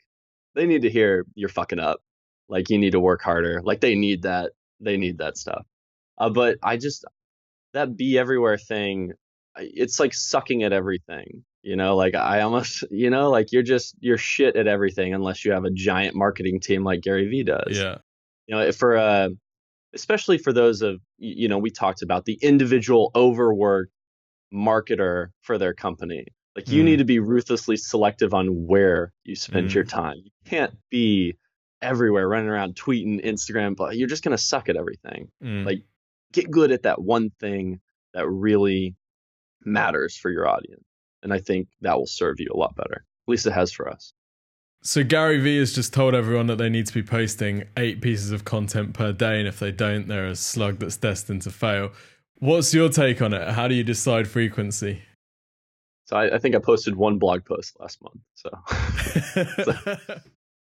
they 0.54 0.66
need 0.66 0.82
to 0.82 0.90
hear 0.90 1.24
you're 1.34 1.48
fucking 1.48 1.78
up. 1.78 2.00
Like 2.48 2.68
you 2.68 2.78
need 2.78 2.92
to 2.92 3.00
work 3.00 3.22
harder. 3.22 3.62
Like 3.62 3.80
they 3.80 3.94
need 3.94 4.22
that 4.22 4.52
they 4.80 4.96
need 4.96 5.18
that 5.18 5.38
stuff. 5.38 5.64
Uh, 6.18 6.30
but 6.30 6.58
i 6.62 6.76
just 6.76 7.04
that 7.72 7.96
be 7.96 8.18
everywhere 8.18 8.56
thing 8.56 9.12
it's 9.56 9.98
like 9.98 10.14
sucking 10.14 10.62
at 10.62 10.72
everything 10.72 11.44
you 11.62 11.76
know? 11.76 11.96
Like 11.96 12.14
i 12.14 12.42
almost 12.42 12.84
you 12.90 13.10
know 13.10 13.30
like 13.30 13.52
you're 13.52 13.62
just 13.62 13.96
you're 14.00 14.18
shit 14.18 14.56
at 14.56 14.66
everything 14.66 15.14
unless 15.14 15.44
you 15.44 15.52
have 15.52 15.64
a 15.64 15.70
giant 15.70 16.14
marketing 16.14 16.60
team 16.60 16.84
like 16.84 17.00
gary 17.00 17.28
vee 17.28 17.42
does. 17.42 17.78
Yeah. 17.78 17.96
You 18.46 18.56
know 18.56 18.72
for 18.72 18.96
uh 18.96 19.30
especially 19.94 20.38
for 20.38 20.52
those 20.52 20.82
of 20.82 21.00
you 21.18 21.48
know 21.48 21.58
we 21.58 21.70
talked 21.70 22.02
about 22.02 22.24
the 22.24 22.38
individual 22.42 23.10
overworked 23.14 23.92
marketer 24.52 25.28
for 25.42 25.58
their 25.58 25.74
company. 25.74 26.26
Like 26.56 26.68
you 26.68 26.82
mm. 26.82 26.86
need 26.86 26.96
to 26.98 27.04
be 27.04 27.18
ruthlessly 27.18 27.76
selective 27.76 28.32
on 28.32 28.66
where 28.66 29.12
you 29.24 29.34
spend 29.34 29.70
mm. 29.70 29.74
your 29.74 29.84
time. 29.84 30.16
You 30.22 30.30
can't 30.44 30.74
be 30.88 31.36
everywhere 31.82 32.28
running 32.28 32.48
around 32.48 32.76
tweeting, 32.76 33.24
Instagram, 33.24 33.74
but 33.76 33.96
you're 33.96 34.08
just 34.08 34.22
going 34.22 34.36
to 34.36 34.42
suck 34.42 34.68
at 34.68 34.76
everything. 34.76 35.28
Mm. 35.42 35.66
Like 35.66 35.82
get 36.32 36.50
good 36.50 36.70
at 36.70 36.84
that 36.84 37.02
one 37.02 37.30
thing 37.40 37.80
that 38.14 38.28
really 38.28 38.94
matters 39.64 40.16
for 40.16 40.30
your 40.30 40.48
audience. 40.48 40.84
And 41.22 41.32
I 41.32 41.40
think 41.40 41.68
that 41.80 41.96
will 41.96 42.06
serve 42.06 42.38
you 42.38 42.50
a 42.52 42.56
lot 42.56 42.76
better. 42.76 43.04
At 43.26 43.30
least 43.30 43.46
it 43.46 43.52
has 43.52 43.72
for 43.72 43.88
us. 43.88 44.12
So 44.86 45.02
Gary 45.02 45.40
Vee 45.40 45.58
has 45.58 45.72
just 45.72 45.94
told 45.94 46.14
everyone 46.14 46.46
that 46.48 46.56
they 46.56 46.68
need 46.68 46.86
to 46.86 46.92
be 46.92 47.02
posting 47.02 47.64
eight 47.78 48.02
pieces 48.02 48.32
of 48.32 48.44
content 48.44 48.92
per 48.92 49.12
day, 49.12 49.38
and 49.38 49.48
if 49.48 49.58
they 49.58 49.72
don't, 49.72 50.08
they're 50.08 50.26
a 50.26 50.36
slug 50.36 50.78
that's 50.78 50.98
destined 50.98 51.40
to 51.42 51.50
fail. 51.50 51.92
What's 52.34 52.74
your 52.74 52.90
take 52.90 53.22
on 53.22 53.32
it? 53.32 53.48
How 53.48 53.66
do 53.66 53.74
you 53.74 53.82
decide 53.82 54.28
frequency? 54.28 55.00
So 56.04 56.16
I, 56.16 56.34
I 56.34 56.38
think 56.38 56.54
I 56.54 56.58
posted 56.58 56.96
one 56.96 57.18
blog 57.18 57.46
post 57.46 57.80
last 57.80 58.02
month. 58.02 58.20
So, 58.34 58.50
so 59.64 60.20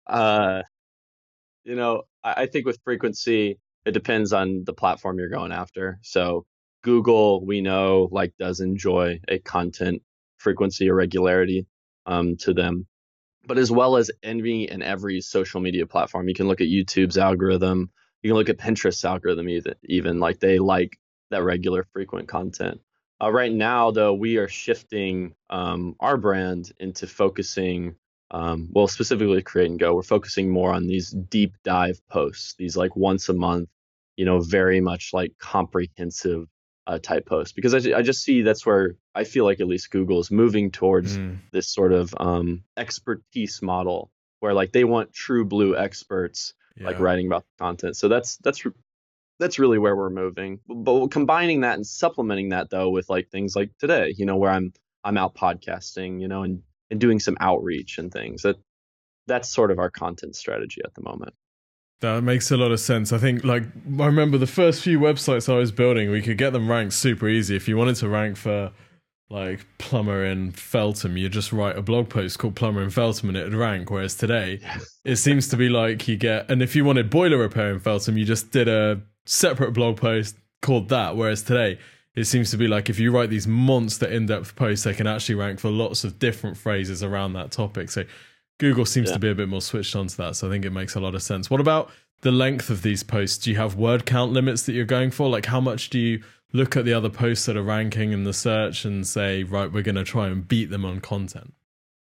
uh, 0.07 0.63
you 1.65 1.77
know, 1.77 2.03
I, 2.23 2.43
I 2.43 2.47
think 2.47 2.67
with 2.67 2.79
frequency, 2.85 3.59
it 3.87 3.93
depends 3.93 4.35
on 4.35 4.65
the 4.65 4.75
platform 4.75 5.19
you're 5.19 5.31
going 5.31 5.53
after. 5.53 5.99
So 6.03 6.45
Google, 6.83 7.43
we 7.47 7.63
know, 7.63 8.09
like 8.13 8.35
does 8.39 8.61
enjoy 8.61 9.21
a 9.29 9.39
content 9.39 10.03
frequency 10.37 10.91
or 10.91 10.95
regularity 10.95 11.67
um, 12.05 12.37
to 12.39 12.53
them, 12.53 12.87
but 13.47 13.59
as 13.59 13.71
well 13.71 13.97
as 13.97 14.11
envy 14.23 14.65
in 14.65 14.83
every 14.83 15.21
social 15.21 15.61
media 15.61 15.87
platform. 15.87 16.29
You 16.29 16.35
can 16.35 16.49
look 16.49 16.61
at 16.61 16.69
YouTube's 16.69 17.19
algorithm. 17.19 17.91
You 18.23 18.31
can 18.31 18.37
look 18.37 18.49
at 18.49 18.59
Pinterest's 18.59 19.05
algorithm 19.05 19.49
even, 19.49 19.75
even 19.85 20.21
like 20.21 20.41
they 20.41 20.59
like 20.59 20.99
that 21.31 21.43
regular 21.43 21.87
frequent 21.93 22.29
content. 22.29 22.81
Uh, 23.23 23.31
right 23.31 23.53
now, 23.53 23.91
though, 23.91 24.15
we 24.15 24.39
are 24.39 24.49
shifting 24.49 25.35
um, 25.51 25.95
our 26.01 26.17
brand 26.17 26.73
into 26.81 27.07
focusing, 27.07 27.95
um, 28.31 28.69
well, 28.73 28.89
specifically 28.89 29.43
Create 29.43 29.71
and 29.71 29.79
Go. 29.79 29.95
We're 29.95 30.03
focusing 30.03 30.51
more 30.51 30.73
on 30.73 30.87
these 30.87 31.11
deep 31.11 31.55
dive 31.63 32.01
posts, 32.09 32.55
these 32.59 32.77
like 32.77 32.97
once 32.97 33.29
a 33.29 33.35
month, 33.35 33.69
you 34.17 34.25
know, 34.25 34.41
very 34.41 34.81
much 34.81 35.11
like 35.13 35.33
comprehensive 35.39 36.47
uh, 36.91 36.99
type 36.99 37.27
posts, 37.27 37.53
because 37.53 37.75
I, 37.75 37.99
I 37.99 38.03
just 38.03 38.23
see 38.25 38.43
that's 38.43 38.67
where 38.67 38.97
I 39.15 39.25
feel 39.25 39.45
like 39.45 39.61
at 39.61 39.69
least 39.69 39.91
Google 39.91 40.19
is 40.19 40.31
moving 40.31 40.73
towards 40.73 41.17
mm. 41.17 41.39
this 41.53 41.69
sort 41.69 41.93
of 41.93 42.13
um, 42.19 42.65
expertise 42.77 43.63
model, 43.63 44.11
where 44.41 44.55
like 44.55 44.73
they 44.73 44.85
want 44.85 45.13
true 45.13 45.45
blue 45.45 45.77
experts 45.77 46.55
yeah. 46.77 46.87
like 46.87 46.99
writing 46.99 47.27
about 47.27 47.45
the 47.45 47.65
content. 47.65 47.97
So 47.97 48.09
that's 48.09 48.39
that's 48.39 48.67
that's 49.39 49.59
really 49.59 49.79
where 49.79 49.95
we're 49.95 50.11
moving. 50.11 50.59
But 50.67 51.09
combining 51.09 51.61
that 51.61 51.77
and 51.77 51.87
supplementing 51.87 52.49
that 52.49 52.71
though 52.71 52.91
with 52.91 53.09
like 53.09 53.31
things 53.31 53.55
like 53.55 53.71
today, 53.79 54.13
you 54.17 54.27
know, 54.27 54.37
where 54.37 54.51
I'm 54.51 54.73
I'm 55.05 55.17
out 55.17 55.37
podcasting, 55.37 56.21
you 56.21 56.27
know, 56.27 56.43
and 56.43 56.63
and 56.91 57.01
doing 57.01 57.21
some 57.21 57.37
outreach 57.41 57.99
and 57.99 58.13
things. 58.13 58.43
That 58.43 58.57
that's 59.29 59.49
sort 59.49 59.71
of 59.71 59.79
our 59.79 59.91
content 59.91 60.35
strategy 60.35 60.81
at 60.85 60.95
the 60.95 61.03
moment. 61.03 61.35
That 62.01 62.23
makes 62.23 62.51
a 62.51 62.57
lot 62.57 62.73
of 62.73 62.81
sense. 62.81 63.13
I 63.13 63.19
think, 63.19 63.45
like, 63.45 63.65
I 63.65 64.07
remember 64.07 64.39
the 64.39 64.47
first 64.47 64.83
few 64.83 64.99
websites 64.99 65.53
I 65.53 65.59
was 65.59 65.71
building, 65.71 66.11
we 66.11 66.23
could 66.23 66.39
get 66.39 66.53
them 66.53 66.71
ranked 66.71 66.95
super 66.95 67.29
easy. 67.29 67.57
If 67.57 67.69
you 67.69 67.77
wanted 67.77 67.97
to 67.97 68.09
rank 68.09 68.39
for, 68.39 68.73
like, 69.29 69.67
plumber 69.77 70.25
in 70.25 70.53
Feltham, 70.53 71.19
you 71.19 71.29
just 71.29 71.53
write 71.53 71.77
a 71.77 71.83
blog 71.83 72.09
post 72.09 72.39
called 72.39 72.57
Plumber 72.57 72.83
in 72.83 72.89
Feltham 72.89 73.29
and 73.29 73.37
it'd 73.37 73.55
rank. 73.55 73.91
Whereas 73.91 74.15
today, 74.15 74.61
it 75.05 75.17
seems 75.17 75.49
to 75.49 75.59
be 75.59 75.69
like 75.69 76.09
you 76.09 76.17
get, 76.17 76.51
and 76.51 76.63
if 76.63 76.75
you 76.75 76.87
wanted 76.87 77.11
boiler 77.11 77.37
repair 77.37 77.71
in 77.71 77.81
Feltham, 77.81 78.17
you 78.17 78.25
just 78.25 78.51
did 78.51 78.67
a 78.67 79.03
separate 79.27 79.73
blog 79.73 79.99
post 79.99 80.37
called 80.63 80.89
that. 80.89 81.17
Whereas 81.17 81.43
today, 81.43 81.79
it 82.17 82.25
seems 82.25 82.51
to 82.51 82.57
be 82.57 82.67
like 82.67 82.89
if 82.89 82.99
you 82.99 83.13
write 83.13 83.31
these 83.31 83.47
monster 83.47 84.07
in 84.07 84.27
depth 84.27 84.57
posts, 84.57 84.85
they 84.85 84.95
can 84.95 85.07
actually 85.07 85.37
rank 85.37 85.61
for 85.61 85.71
lots 85.71 86.03
of 86.03 86.19
different 86.19 86.57
phrases 86.57 87.03
around 87.03 87.35
that 87.35 87.53
topic. 87.53 87.91
So 87.91 88.05
Google 88.61 88.85
seems 88.85 89.09
yeah. 89.09 89.15
to 89.15 89.19
be 89.19 89.31
a 89.31 89.35
bit 89.35 89.49
more 89.49 89.63
switched 89.63 89.97
onto 89.97 90.15
that. 90.17 90.37
So 90.37 90.47
I 90.47 90.51
think 90.51 90.65
it 90.65 90.71
makes 90.71 90.95
a 90.95 91.01
lot 91.01 91.15
of 91.15 91.23
sense. 91.23 91.51
What 91.51 91.61
about 91.61 91.91
the 92.21 92.31
length 92.31 92.71
of 92.71 92.83
these 92.83 93.03
posts? 93.03 93.39
Do 93.39 93.51
you 93.51 93.57
have 93.57 93.75
word 93.75 94.07
count 94.07 94.33
limits 94.33 94.63
that 94.63 94.73
you're 94.73 94.85
going 94.85 95.11
for? 95.11 95.29
Like, 95.29 95.47
how 95.47 95.61
much 95.61 95.91
do 95.91 95.99
you 95.99 96.23
look 96.53 96.77
at 96.77 96.85
the 96.85 96.93
other 96.93 97.09
posts 97.09 97.47
that 97.47 97.57
are 97.57 97.63
ranking 97.63 98.13
in 98.13 98.25
the 98.25 98.35
search 98.35 98.85
and 98.85 99.07
say, 99.07 99.45
right, 99.45 99.73
we're 99.73 99.83
going 99.83 99.95
to 99.95 100.05
try 100.05 100.29
and 100.29 100.47
beat 100.47 100.69
them 100.71 100.85
on 100.85 101.01
content? 101.01 101.55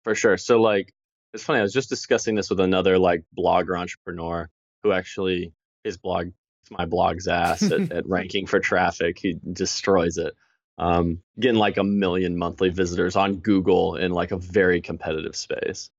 For 0.02 0.14
sure. 0.14 0.36
So, 0.36 0.60
like, 0.60 0.92
it's 1.32 1.42
funny. 1.42 1.60
I 1.60 1.62
was 1.62 1.72
just 1.72 1.88
discussing 1.88 2.34
this 2.34 2.50
with 2.50 2.60
another 2.60 2.98
like 2.98 3.24
blogger 3.36 3.78
entrepreneur 3.78 4.48
who 4.82 4.92
actually 4.92 5.52
his 5.82 5.96
blog 5.96 6.30
my 6.70 6.86
blog's 6.86 7.26
ass 7.26 7.62
at, 7.62 7.92
at, 7.92 8.06
ranking 8.06 8.46
for 8.46 8.60
traffic. 8.60 9.18
He 9.18 9.38
destroys 9.52 10.16
it. 10.18 10.34
Um, 10.76 11.22
getting 11.38 11.58
like 11.58 11.76
a 11.76 11.84
million 11.84 12.36
monthly 12.36 12.68
visitors 12.68 13.16
on 13.16 13.36
Google 13.36 13.96
in 13.96 14.12
like 14.12 14.32
a 14.32 14.36
very 14.36 14.80
competitive 14.80 15.36
space. 15.36 15.90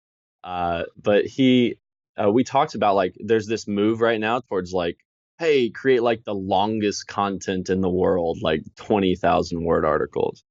Uh, 0.45 0.83
but 1.01 1.25
he, 1.25 1.77
uh, 2.21 2.31
we 2.31 2.43
talked 2.43 2.75
about 2.75 2.95
like 2.95 3.15
there's 3.19 3.47
this 3.47 3.67
move 3.67 3.99
right 3.99 4.19
now 4.19 4.39
towards 4.47 4.71
like, 4.71 4.97
hey, 5.39 5.69
create 5.69 6.03
like 6.03 6.23
the 6.23 6.35
longest 6.35 7.07
content 7.07 7.69
in 7.69 7.81
the 7.81 7.89
world, 7.89 8.37
like 8.41 8.61
twenty 8.75 9.15
thousand 9.15 9.63
word 9.63 9.83
articles. 9.83 10.43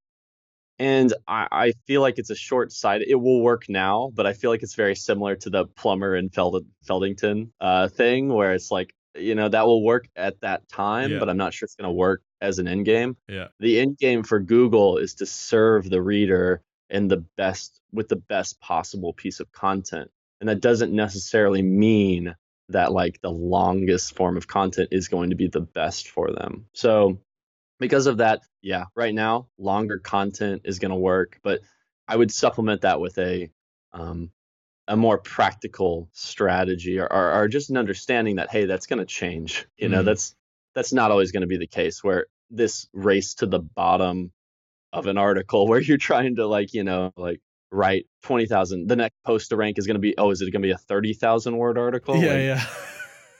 And 0.80 1.14
I, 1.28 1.46
I, 1.52 1.72
feel 1.86 2.00
like 2.00 2.18
it's 2.18 2.30
a 2.30 2.34
short 2.34 2.72
sighted. 2.72 3.06
It 3.08 3.14
will 3.14 3.40
work 3.40 3.66
now, 3.68 4.10
but 4.12 4.26
I 4.26 4.32
feel 4.32 4.50
like 4.50 4.64
it's 4.64 4.74
very 4.74 4.96
similar 4.96 5.36
to 5.36 5.48
the 5.48 5.66
plumber 5.66 6.16
in 6.16 6.30
Feld- 6.30 6.66
Feldington 6.84 7.50
uh, 7.60 7.86
thing, 7.86 8.28
where 8.28 8.54
it's 8.54 8.72
like 8.72 8.92
you 9.16 9.34
know 9.34 9.48
that 9.48 9.66
will 9.66 9.82
work 9.82 10.08
at 10.16 10.40
that 10.40 10.68
time 10.68 11.12
yeah. 11.12 11.18
but 11.18 11.28
i'm 11.28 11.36
not 11.36 11.54
sure 11.54 11.66
it's 11.66 11.76
going 11.76 11.88
to 11.88 11.94
work 11.94 12.22
as 12.40 12.58
an 12.58 12.66
end 12.66 12.84
game 12.84 13.16
yeah 13.28 13.48
the 13.60 13.78
end 13.78 13.96
game 13.98 14.22
for 14.22 14.40
google 14.40 14.98
is 14.98 15.14
to 15.14 15.26
serve 15.26 15.88
the 15.88 16.02
reader 16.02 16.62
in 16.94 17.08
the 17.08 17.24
best 17.36 17.80
with 17.92 18.08
the 18.08 18.16
best 18.16 18.60
possible 18.60 19.12
piece 19.12 19.40
of 19.40 19.52
content. 19.52 20.10
And 20.40 20.48
that 20.48 20.60
doesn't 20.60 20.92
necessarily 20.92 21.62
mean 21.62 22.34
that 22.70 22.92
like 22.92 23.20
the 23.20 23.30
longest 23.30 24.16
form 24.16 24.36
of 24.36 24.48
content 24.48 24.88
is 24.92 25.08
going 25.08 25.30
to 25.30 25.36
be 25.36 25.48
the 25.48 25.60
best 25.60 26.08
for 26.08 26.32
them. 26.32 26.66
So 26.72 27.18
because 27.80 28.06
of 28.06 28.18
that 28.18 28.40
yeah 28.62 28.84
right 28.94 29.14
now 29.14 29.48
longer 29.58 29.98
content 29.98 30.62
is 30.64 30.78
going 30.78 30.92
to 30.92 30.96
work 30.96 31.40
but 31.42 31.60
i 32.06 32.16
would 32.16 32.30
supplement 32.30 32.82
that 32.82 33.00
with 33.00 33.18
a 33.18 33.50
um, 33.92 34.30
a 34.88 34.96
more 34.96 35.18
practical 35.18 36.08
strategy 36.12 36.98
or, 36.98 37.10
or, 37.10 37.32
or 37.32 37.48
just 37.48 37.70
an 37.70 37.76
understanding 37.76 38.36
that 38.36 38.50
hey 38.50 38.66
that's 38.66 38.86
going 38.86 38.98
to 38.98 39.06
change. 39.06 39.66
You 39.78 39.88
know 39.88 40.02
mm. 40.02 40.04
that's 40.04 40.34
that's 40.74 40.92
not 40.92 41.10
always 41.10 41.32
going 41.32 41.42
to 41.42 41.46
be 41.46 41.56
the 41.56 41.66
case 41.66 42.02
where 42.02 42.26
this 42.50 42.88
race 42.92 43.34
to 43.34 43.46
the 43.46 43.60
bottom 43.60 44.32
of 44.94 45.06
an 45.06 45.18
article 45.18 45.66
where 45.68 45.80
you're 45.80 45.98
trying 45.98 46.36
to 46.36 46.46
like 46.46 46.72
you 46.72 46.84
know 46.84 47.12
like 47.16 47.40
write 47.70 48.06
20,000 48.22 48.86
the 48.86 48.94
next 48.94 49.16
post 49.26 49.48
to 49.50 49.56
rank 49.56 49.78
is 49.78 49.86
going 49.86 49.96
to 49.96 50.00
be 50.00 50.14
oh 50.16 50.30
is 50.30 50.40
it 50.40 50.50
going 50.52 50.62
to 50.62 50.66
be 50.66 50.70
a 50.70 50.78
30,000 50.78 51.56
word 51.56 51.76
article 51.76 52.16
yeah 52.16 52.28
like, 52.28 52.38
yeah 52.38 52.66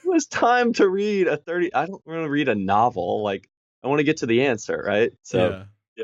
it 0.03 0.09
was 0.09 0.25
time 0.25 0.73
to 0.73 0.87
read 0.87 1.27
a 1.27 1.37
30 1.37 1.73
I 1.73 1.85
don't 1.85 2.05
want 2.05 2.25
to 2.25 2.29
read 2.29 2.49
a 2.49 2.55
novel 2.55 3.23
like 3.23 3.49
I 3.85 3.87
want 3.87 3.99
to 3.99 4.03
get 4.03 4.17
to 4.17 4.25
the 4.25 4.43
answer, 4.43 4.83
right? 4.85 5.13
So 5.23 5.49
yeah. 5.49 5.63
yeah. 5.95 6.03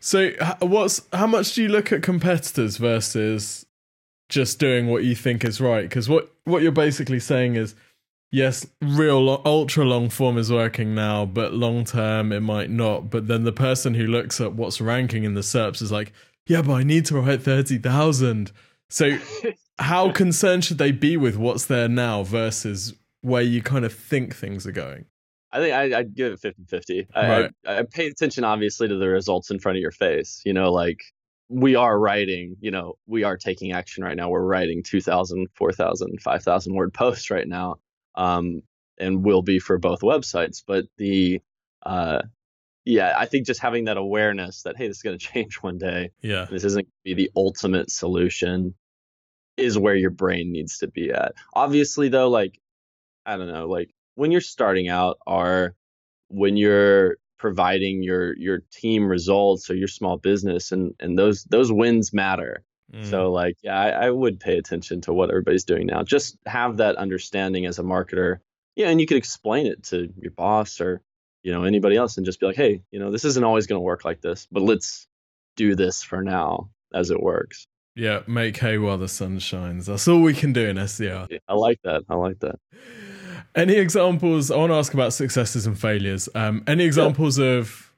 So 0.00 0.30
what's 0.60 1.02
how 1.12 1.26
much 1.26 1.54
do 1.54 1.62
you 1.62 1.68
look 1.68 1.92
at 1.92 2.02
competitors 2.02 2.76
versus 2.76 3.64
just 4.28 4.58
doing 4.58 4.88
what 4.88 5.04
you 5.04 5.14
think 5.14 5.44
is 5.44 5.60
right? 5.60 5.82
Because 5.82 6.08
what 6.08 6.32
what 6.44 6.62
you're 6.62 6.72
basically 6.72 7.20
saying 7.20 7.54
is, 7.54 7.74
yes, 8.30 8.66
real 8.80 9.22
lo- 9.22 9.42
ultra 9.44 9.84
long 9.84 10.08
form 10.08 10.38
is 10.38 10.50
working 10.50 10.94
now, 10.94 11.24
but 11.24 11.54
long 11.54 11.84
term 11.84 12.32
it 12.32 12.40
might 12.40 12.70
not. 12.70 13.10
But 13.10 13.28
then 13.28 13.44
the 13.44 13.52
person 13.52 13.94
who 13.94 14.06
looks 14.06 14.40
at 14.40 14.54
what's 14.54 14.80
ranking 14.80 15.24
in 15.24 15.34
the 15.34 15.40
SERPs 15.40 15.82
is 15.82 15.92
like, 15.92 16.12
yeah, 16.46 16.62
but 16.62 16.74
I 16.74 16.82
need 16.82 17.04
to 17.06 17.20
write 17.20 17.42
thirty 17.42 17.78
thousand. 17.78 18.52
So 18.88 19.18
how 19.78 20.10
concerned 20.12 20.64
should 20.64 20.78
they 20.78 20.92
be 20.92 21.16
with 21.16 21.36
what's 21.36 21.66
there 21.66 21.88
now 21.88 22.22
versus 22.22 22.94
where 23.22 23.42
you 23.42 23.62
kind 23.62 23.84
of 23.84 23.92
think 23.92 24.34
things 24.34 24.66
are 24.66 24.72
going? 24.72 25.04
I 25.52 25.58
think 25.58 25.74
I, 25.74 25.98
I'd 25.98 26.14
give 26.14 26.32
it 26.32 26.40
50 26.40 26.64
50. 26.68 27.06
Right. 27.14 27.50
I, 27.66 27.78
I 27.78 27.82
pay 27.82 28.06
attention, 28.06 28.44
obviously, 28.44 28.86
to 28.88 28.96
the 28.96 29.08
results 29.08 29.50
in 29.50 29.58
front 29.58 29.78
of 29.78 29.82
your 29.82 29.90
face. 29.90 30.42
You 30.44 30.52
know, 30.52 30.70
like 30.70 31.00
we 31.48 31.74
are 31.74 31.98
writing, 31.98 32.56
you 32.60 32.70
know, 32.70 32.94
we 33.06 33.24
are 33.24 33.36
taking 33.36 33.72
action 33.72 34.04
right 34.04 34.16
now. 34.16 34.28
We're 34.28 34.42
writing 34.42 34.82
2,000, 34.84 35.48
4,000, 35.54 36.22
5,000 36.22 36.74
word 36.74 36.94
posts 36.94 37.30
right 37.30 37.48
now, 37.48 37.76
um, 38.14 38.62
and 38.98 39.24
will 39.24 39.42
be 39.42 39.58
for 39.58 39.78
both 39.78 40.00
websites. 40.00 40.62
But 40.66 40.86
the, 40.96 41.40
uh, 41.84 42.22
yeah, 42.84 43.14
I 43.16 43.26
think 43.26 43.46
just 43.46 43.60
having 43.60 43.84
that 43.86 43.96
awareness 43.96 44.62
that, 44.62 44.76
hey, 44.76 44.88
this 44.88 44.98
is 44.98 45.02
going 45.02 45.18
to 45.18 45.24
change 45.24 45.56
one 45.56 45.78
day, 45.78 46.10
Yeah. 46.22 46.46
this 46.50 46.64
isn't 46.64 46.84
going 46.84 46.92
to 47.06 47.14
be 47.14 47.14
the 47.14 47.30
ultimate 47.36 47.90
solution, 47.90 48.74
is 49.56 49.78
where 49.78 49.94
your 49.94 50.10
brain 50.10 50.52
needs 50.52 50.78
to 50.78 50.88
be 50.88 51.10
at. 51.10 51.32
Obviously, 51.54 52.08
though, 52.08 52.28
like, 52.30 52.58
I 53.26 53.36
don't 53.36 53.52
know, 53.52 53.68
like 53.68 53.90
when 54.14 54.30
you're 54.32 54.40
starting 54.40 54.88
out 54.88 55.18
or 55.26 55.74
when 56.28 56.56
you're 56.56 57.16
providing 57.38 58.02
your 58.02 58.36
your 58.36 58.60
team 58.72 59.06
results 59.06 59.70
or 59.70 59.74
your 59.74 59.88
small 59.88 60.16
business 60.18 60.72
and 60.72 60.94
and 61.00 61.18
those 61.18 61.44
those 61.44 61.72
wins 61.72 62.12
matter 62.12 62.62
Mm. 62.92 63.08
so 63.08 63.30
like 63.30 63.56
yeah 63.62 63.78
I, 63.78 64.06
I 64.06 64.10
would 64.10 64.40
pay 64.40 64.58
attention 64.58 65.00
to 65.02 65.12
what 65.12 65.30
everybody's 65.30 65.64
doing 65.64 65.86
now 65.86 66.02
just 66.02 66.36
have 66.44 66.78
that 66.78 66.96
understanding 66.96 67.64
as 67.66 67.78
a 67.78 67.82
marketer 67.82 68.38
yeah 68.74 68.88
and 68.88 69.00
you 69.00 69.06
could 69.06 69.16
explain 69.16 69.66
it 69.66 69.84
to 69.84 70.12
your 70.20 70.32
boss 70.32 70.80
or 70.80 71.00
you 71.44 71.52
know 71.52 71.62
anybody 71.64 71.96
else 71.96 72.16
and 72.16 72.26
just 72.26 72.40
be 72.40 72.46
like 72.46 72.56
hey 72.56 72.82
you 72.90 72.98
know 72.98 73.12
this 73.12 73.24
isn't 73.24 73.44
always 73.44 73.66
going 73.68 73.76
to 73.76 73.84
work 73.84 74.04
like 74.04 74.20
this 74.20 74.48
but 74.50 74.62
let's 74.62 75.06
do 75.56 75.76
this 75.76 76.02
for 76.02 76.20
now 76.22 76.68
as 76.92 77.10
it 77.10 77.22
works 77.22 77.66
Yeah, 77.94 78.22
make 78.26 78.56
hay 78.56 78.78
while 78.78 78.98
the 78.98 79.08
sun 79.08 79.38
shines. 79.40 79.86
That's 79.86 80.08
all 80.08 80.22
we 80.22 80.32
can 80.34 80.52
do 80.52 80.66
in 80.66 80.76
SDR. 80.76 81.26
Yeah, 81.30 81.38
i 81.48 81.54
like 81.54 81.80
that 81.84 82.02
i 82.08 82.14
like 82.14 82.38
that 82.40 82.56
Any 83.54 83.74
examples? 83.74 84.50
I 84.50 84.56
want 84.56 84.70
to 84.70 84.76
ask 84.76 84.94
about 84.94 85.12
successes 85.12 85.66
and 85.66 85.78
failures. 85.78 86.28
Um, 86.34 86.62
any 86.66 86.84
examples 86.84 87.38
of 87.38 87.92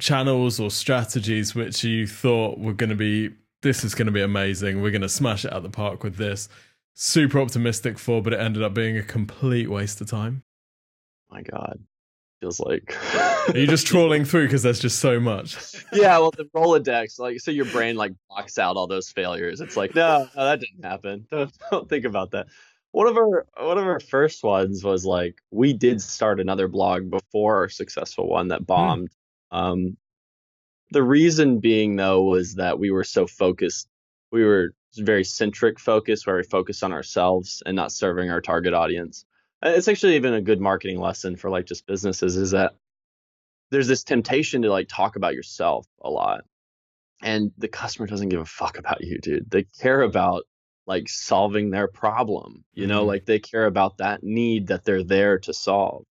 channels 0.00 0.60
or 0.60 0.70
strategies 0.70 1.54
which 1.54 1.82
you 1.84 2.06
thought 2.06 2.58
were 2.58 2.72
going 2.74 2.90
to 2.90 2.96
be, 2.96 3.30
this 3.62 3.84
is 3.84 3.94
going 3.94 4.06
to 4.06 4.12
be 4.12 4.22
amazing. 4.22 4.82
We're 4.82 4.90
going 4.90 5.02
to 5.02 5.08
smash 5.08 5.44
it 5.44 5.52
out 5.52 5.62
the 5.62 5.70
park 5.70 6.04
with 6.04 6.16
this. 6.16 6.48
Super 6.94 7.40
optimistic 7.40 7.98
for, 7.98 8.22
but 8.22 8.32
it 8.32 8.40
ended 8.40 8.62
up 8.62 8.74
being 8.74 8.96
a 8.96 9.02
complete 9.02 9.68
waste 9.68 10.00
of 10.00 10.10
time. 10.10 10.42
my 11.30 11.42
god 11.42 11.80
feels 12.40 12.60
like 12.60 12.96
Are 13.48 13.58
you 13.58 13.66
just 13.66 13.86
trawling 13.86 14.24
through 14.24 14.46
because 14.46 14.62
there's 14.62 14.80
just 14.80 14.98
so 15.00 15.18
much? 15.20 15.74
yeah, 15.92 16.18
well, 16.18 16.30
the 16.30 16.44
Rolodex, 16.54 17.18
like, 17.18 17.40
so 17.40 17.50
your 17.50 17.64
brain 17.66 17.96
like 17.96 18.12
blocks 18.28 18.58
out 18.58 18.76
all 18.76 18.86
those 18.86 19.10
failures. 19.10 19.60
It's 19.60 19.76
like, 19.76 19.94
no, 19.94 20.28
no 20.36 20.44
that 20.44 20.60
didn't 20.60 20.84
happen. 20.84 21.26
Don't, 21.30 21.52
don't 21.70 21.88
think 21.88 22.04
about 22.04 22.30
that. 22.32 22.46
One 22.92 23.06
of 23.06 23.16
our 23.16 23.46
one 23.58 23.76
of 23.76 23.84
our 23.84 24.00
first 24.00 24.42
ones 24.42 24.82
was 24.82 25.04
like 25.04 25.36
we 25.50 25.74
did 25.74 26.00
start 26.00 26.40
another 26.40 26.68
blog 26.68 27.10
before 27.10 27.56
our 27.56 27.68
successful 27.68 28.28
one 28.28 28.48
that 28.48 28.66
bombed. 28.66 29.10
Um, 29.50 29.96
the 30.90 31.02
reason 31.02 31.60
being 31.60 31.96
though 31.96 32.22
was 32.22 32.54
that 32.54 32.78
we 32.78 32.90
were 32.90 33.04
so 33.04 33.26
focused. 33.26 33.88
We 34.32 34.44
were 34.44 34.74
very 34.96 35.24
centric 35.24 35.78
focused, 35.78 36.26
where 36.26 36.36
we 36.36 36.42
focused 36.44 36.82
on 36.82 36.92
ourselves 36.92 37.62
and 37.64 37.76
not 37.76 37.92
serving 37.92 38.30
our 38.30 38.40
target 38.40 38.74
audience. 38.74 39.24
Uh, 39.62 39.70
It's 39.76 39.88
actually 39.88 40.16
even 40.16 40.34
a 40.34 40.40
good 40.40 40.60
marketing 40.60 41.00
lesson 41.00 41.36
for 41.36 41.50
like 41.50 41.66
just 41.66 41.86
businesses 41.86 42.36
is 42.36 42.52
that 42.52 42.72
there's 43.70 43.88
this 43.88 44.04
temptation 44.04 44.62
to 44.62 44.70
like 44.70 44.88
talk 44.88 45.16
about 45.16 45.34
yourself 45.34 45.86
a 46.00 46.10
lot. 46.10 46.44
And 47.20 47.52
the 47.58 47.68
customer 47.68 48.06
doesn't 48.06 48.28
give 48.28 48.40
a 48.40 48.46
fuck 48.46 48.78
about 48.78 49.02
you, 49.02 49.18
dude. 49.18 49.50
They 49.50 49.64
care 49.64 50.00
about 50.02 50.44
like 50.86 51.08
solving 51.08 51.70
their 51.70 51.88
problem. 51.88 52.64
You 52.72 52.86
know, 52.86 53.04
Mhm. 53.04 53.08
like 53.08 53.26
they 53.26 53.40
care 53.40 53.66
about 53.66 53.98
that 53.98 54.22
need 54.22 54.68
that 54.68 54.84
they're 54.84 55.04
there 55.04 55.38
to 55.40 55.52
solve. 55.52 56.04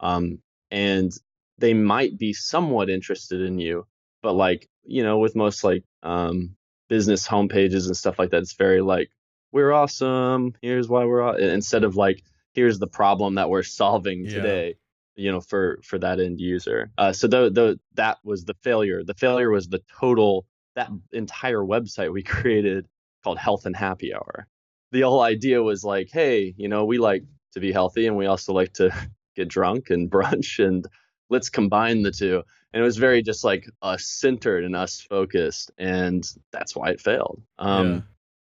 Um, 0.00 0.40
and 0.70 1.12
they 1.58 1.74
might 1.74 2.16
be 2.18 2.32
somewhat 2.32 2.88
interested 2.88 3.42
in 3.42 3.58
you, 3.58 3.86
but 4.22 4.32
like, 4.34 4.68
you 4.84 5.02
know, 5.02 5.18
with 5.18 5.36
most 5.36 5.64
like 5.64 5.84
um 6.02 6.56
business 6.88 7.26
homepages 7.26 7.86
and 7.86 7.96
stuff 7.96 8.18
like 8.18 8.30
that, 8.30 8.42
it's 8.42 8.54
very 8.54 8.80
like, 8.82 9.10
we're 9.52 9.72
awesome. 9.72 10.54
Here's 10.62 10.88
why 10.88 11.04
we're 11.04 11.22
aw-" 11.22 11.36
instead 11.36 11.84
of 11.84 11.96
like, 11.96 12.22
here's 12.54 12.78
the 12.78 12.86
problem 12.86 13.34
that 13.36 13.50
we're 13.50 13.62
solving 13.80 14.24
Yeah. 14.24 14.34
today 14.34 14.74
you 15.14 15.30
know 15.30 15.40
for 15.40 15.78
for 15.82 15.98
that 15.98 16.20
end 16.20 16.40
user 16.40 16.90
uh, 16.96 17.12
so 17.12 17.26
the, 17.28 17.50
the 17.50 17.78
that 17.94 18.16
was 18.24 18.44
the 18.46 18.54
failure 18.62 19.04
the 19.04 19.12
failure 19.12 19.50
was 19.50 19.68
the 19.68 19.82
total 20.00 20.46
that 20.74 20.90
entire 21.12 21.58
website 21.60 22.10
we 22.10 22.22
created 22.36 22.86
called 23.22 23.38
health 23.38 23.66
and 23.66 23.76
happy 23.76 24.14
hour 24.14 24.46
the 24.90 25.02
whole 25.02 25.20
idea 25.20 25.62
was 25.62 25.84
like 25.84 26.08
hey 26.10 26.54
you 26.56 26.66
know 26.66 26.86
we 26.86 26.96
like 26.98 27.24
to 27.52 27.60
be 27.60 27.72
healthy 27.72 28.06
and 28.06 28.16
we 28.16 28.24
also 28.24 28.54
like 28.54 28.72
to 28.72 28.90
get 29.36 29.48
drunk 29.48 29.90
and 29.90 30.10
brunch 30.10 30.64
and 30.64 30.86
let's 31.32 31.48
combine 31.48 32.02
the 32.02 32.10
two. 32.12 32.42
And 32.72 32.80
it 32.82 32.84
was 32.84 32.96
very 32.98 33.22
just 33.22 33.42
like 33.44 33.64
us 33.80 34.04
centered 34.06 34.64
and 34.64 34.76
us 34.76 35.00
focused 35.00 35.70
and 35.78 36.22
that's 36.52 36.76
why 36.76 36.90
it 36.90 37.00
failed. 37.00 37.42
Um 37.58 38.04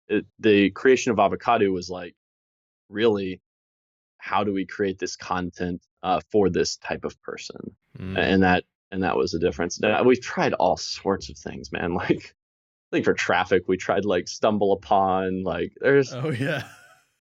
it, 0.08 0.26
the 0.40 0.70
creation 0.70 1.12
of 1.12 1.18
Avocadu 1.18 1.72
was 1.72 1.88
like 1.88 2.14
really 2.88 3.40
how 4.18 4.44
do 4.44 4.52
we 4.52 4.64
create 4.66 4.98
this 4.98 5.16
content 5.16 5.80
uh, 6.02 6.20
for 6.30 6.48
this 6.50 6.76
type 6.76 7.04
of 7.04 7.20
person? 7.22 7.60
Mm. 7.98 8.16
and 8.18 8.42
that 8.42 8.64
and 8.90 9.02
that 9.02 9.16
was 9.16 9.32
the 9.32 9.38
difference. 9.38 9.78
We've 10.04 10.20
tried 10.20 10.54
all 10.54 10.76
sorts 10.78 11.28
of 11.30 11.36
things 11.38 11.70
man. 11.72 11.94
Like 12.02 12.34
I 12.92 12.96
think 12.96 13.04
for 13.06 13.14
traffic 13.14 13.62
we 13.68 13.76
tried 13.78 14.04
like 14.04 14.26
StumbleUpon 14.26 15.44
like 15.44 15.72
there's 15.80 16.12
Oh, 16.12 16.30
yeah. 16.30 16.64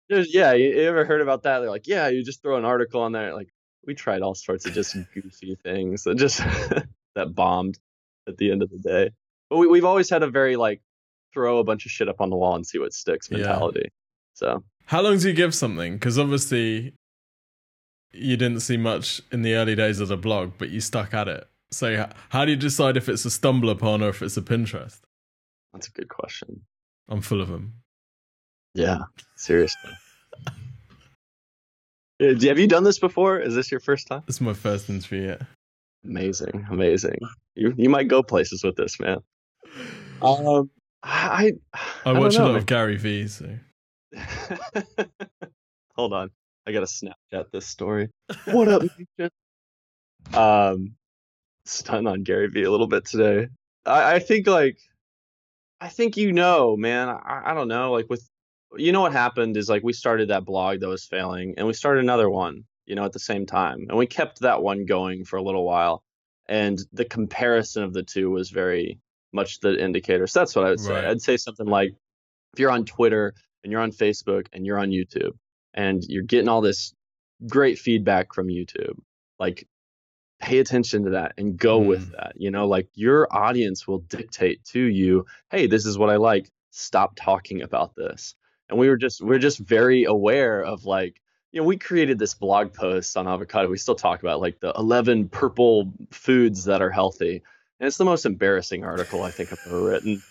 there's 0.08 0.34
yeah 0.34 0.52
you, 0.52 0.68
you 0.70 0.82
ever 0.88 1.04
heard 1.04 1.20
about 1.20 1.42
that? 1.44 1.60
They're 1.60 1.70
like 1.70 1.86
yeah 1.86 2.08
you 2.08 2.24
just 2.24 2.42
throw 2.42 2.56
an 2.56 2.64
article 2.64 3.00
on 3.02 3.12
there 3.12 3.34
like 3.34 3.50
we 3.86 3.94
tried 3.94 4.22
all 4.22 4.34
sorts 4.34 4.66
of 4.66 4.72
just 4.72 4.96
goofy 5.14 5.56
things 5.62 6.04
that 6.04 6.16
just 6.16 6.38
that 7.14 7.34
bombed 7.34 7.78
at 8.28 8.36
the 8.36 8.50
end 8.52 8.62
of 8.62 8.70
the 8.70 8.78
day 8.78 9.10
but 9.48 9.56
we, 9.58 9.66
we've 9.66 9.84
always 9.84 10.08
had 10.10 10.22
a 10.22 10.28
very 10.30 10.56
like 10.56 10.80
throw 11.32 11.58
a 11.58 11.64
bunch 11.64 11.86
of 11.86 11.92
shit 11.92 12.08
up 12.08 12.20
on 12.20 12.28
the 12.30 12.36
wall 12.36 12.54
and 12.56 12.66
see 12.66 12.78
what 12.78 12.92
sticks 12.92 13.28
Yeah. 13.30 13.38
mentality 13.38 13.90
so 14.34 14.62
How 14.86 15.00
long 15.02 15.18
do 15.18 15.28
you 15.28 15.34
give 15.34 15.54
something? 15.54 15.94
Because 15.94 16.18
obviously 16.18 16.94
you 18.12 18.36
didn't 18.36 18.60
see 18.60 18.76
much 18.76 19.20
in 19.30 19.42
the 19.42 19.54
early 19.54 19.74
days 19.76 20.00
of 20.00 20.08
the 20.08 20.16
blog, 20.16 20.52
but 20.58 20.70
you 20.70 20.80
stuck 20.80 21.12
at 21.14 21.28
it. 21.28 21.46
So 21.70 22.08
how 22.30 22.44
do 22.44 22.50
you 22.50 22.56
decide 22.56 22.96
if 22.96 23.08
it's 23.08 23.24
a 23.24 23.28
StumbleUpon 23.28 24.02
or 24.02 24.08
if 24.08 24.22
it's 24.22 24.36
a 24.36 24.42
Pinterest? 24.42 25.00
that's 25.72 25.86
a 25.88 25.92
good 25.92 26.08
question 26.08 26.62
I'm 27.08 27.20
full 27.20 27.40
of 27.40 27.48
them. 27.48 27.74
Yeah, 28.74 28.98
seriously. 29.36 29.90
Uh, 32.20 32.34
Have 32.40 32.58
you 32.58 32.66
done 32.66 32.84
this 32.84 32.98
before? 32.98 33.38
Is 33.38 33.54
this 33.54 33.70
your 33.70 33.80
first 33.80 34.06
time? 34.06 34.22
This 34.26 34.36
is 34.36 34.40
my 34.40 34.52
first 34.52 34.90
interview 34.90 35.28
yet. 35.28 35.42
Amazing, 36.04 36.66
amazing. 36.70 37.18
You 37.54 37.74
you 37.76 37.88
might 37.88 38.08
go 38.08 38.22
places 38.22 38.62
with 38.62 38.76
this, 38.76 38.98
man. 39.00 39.18
Um, 40.22 40.68
I 41.02 41.52
I, 41.72 42.10
I, 42.10 42.12
watch 42.12 42.34
a 42.34 42.42
lot 42.42 42.48
man. 42.48 42.56
of 42.56 42.66
Gary 42.66 42.98
Vee, 42.98 43.26
so 43.26 43.48
Hold 45.96 46.12
on, 46.12 46.30
I 46.66 46.72
gotta 46.72 46.84
Snapchat 46.84 47.50
this 47.52 47.66
story. 47.66 48.10
What 48.44 48.68
up, 48.68 48.82
nation? 48.82 49.30
Um, 50.34 50.94
stun 51.64 52.06
on 52.06 52.22
Gary 52.22 52.48
Vee 52.48 52.64
a 52.64 52.70
little 52.70 52.86
bit 52.86 53.06
today. 53.06 53.48
I, 53.86 54.16
I 54.16 54.18
think 54.18 54.46
like, 54.46 54.78
I 55.80 55.88
think 55.88 56.18
you 56.18 56.32
know, 56.32 56.76
man. 56.76 57.08
I, 57.08 57.42
I 57.46 57.54
don't 57.54 57.68
know. 57.68 57.92
Like 57.92 58.10
with, 58.10 58.28
you 58.76 58.92
know 58.92 59.00
what 59.00 59.12
happened 59.12 59.56
is 59.56 59.68
like 59.68 59.82
we 59.82 59.92
started 59.92 60.28
that 60.28 60.44
blog 60.44 60.80
that 60.80 60.88
was 60.88 61.04
failing, 61.04 61.54
and 61.56 61.66
we 61.66 61.72
started 61.72 62.02
another 62.02 62.30
one, 62.30 62.64
you 62.86 62.94
know, 62.94 63.04
at 63.04 63.12
the 63.12 63.18
same 63.18 63.46
time, 63.46 63.86
and 63.88 63.98
we 63.98 64.06
kept 64.06 64.40
that 64.40 64.62
one 64.62 64.86
going 64.86 65.24
for 65.24 65.36
a 65.36 65.42
little 65.42 65.64
while, 65.64 66.02
and 66.46 66.78
the 66.92 67.04
comparison 67.04 67.82
of 67.82 67.92
the 67.92 68.02
two 68.02 68.30
was 68.30 68.50
very 68.50 68.98
much 69.32 69.60
the 69.60 69.82
indicator. 69.82 70.26
So 70.26 70.40
that's 70.40 70.56
what 70.56 70.64
I 70.66 70.70
would 70.70 70.80
say. 70.80 70.92
Right. 70.92 71.04
I'd 71.04 71.22
say 71.22 71.36
something 71.36 71.66
like, 71.66 71.90
if 72.52 72.58
you're 72.58 72.72
on 72.72 72.84
Twitter 72.84 73.32
and 73.62 73.70
you're 73.70 73.80
on 73.80 73.92
Facebook 73.92 74.46
and 74.52 74.66
you're 74.66 74.78
on 74.78 74.90
YouTube 74.90 75.32
and 75.72 76.02
you're 76.08 76.24
getting 76.24 76.48
all 76.48 76.60
this 76.60 76.92
great 77.46 77.78
feedback 77.78 78.34
from 78.34 78.48
YouTube, 78.48 78.98
like 79.38 79.68
pay 80.40 80.58
attention 80.58 81.04
to 81.04 81.10
that 81.10 81.34
and 81.38 81.56
go 81.56 81.80
Mm. 81.80 81.86
with 81.86 82.10
that. 82.12 82.32
You 82.36 82.50
know, 82.50 82.66
like 82.66 82.88
your 82.94 83.28
audience 83.30 83.86
will 83.86 83.98
dictate 84.00 84.64
to 84.72 84.80
you, 84.80 85.26
hey, 85.50 85.68
this 85.68 85.86
is 85.86 85.96
what 85.96 86.10
I 86.10 86.16
like. 86.16 86.50
Stop 86.72 87.14
talking 87.14 87.62
about 87.62 87.94
this. 87.94 88.34
And 88.70 88.78
we 88.78 88.88
were 88.88 88.96
just 88.96 89.20
we're 89.20 89.38
just 89.38 89.58
very 89.58 90.04
aware 90.04 90.62
of 90.62 90.86
like 90.86 91.20
you 91.52 91.60
know, 91.60 91.66
we 91.66 91.76
created 91.76 92.18
this 92.18 92.34
blog 92.34 92.72
post 92.72 93.16
on 93.16 93.26
Avocadu. 93.26 93.68
We 93.68 93.76
still 93.76 93.96
talk 93.96 94.20
about 94.20 94.40
like 94.40 94.60
the 94.60 94.72
11 94.76 95.28
purple 95.28 95.92
foods 96.10 96.64
that 96.64 96.80
are 96.80 96.90
healthy. 96.90 97.42
And 97.80 97.86
it's 97.86 97.96
the 97.96 98.04
most 98.04 98.24
embarrassing 98.24 98.84
article 98.84 99.22
I 99.22 99.30
think 99.30 99.52
I've 99.52 99.60
ever 99.66 99.82
written. 99.82 100.22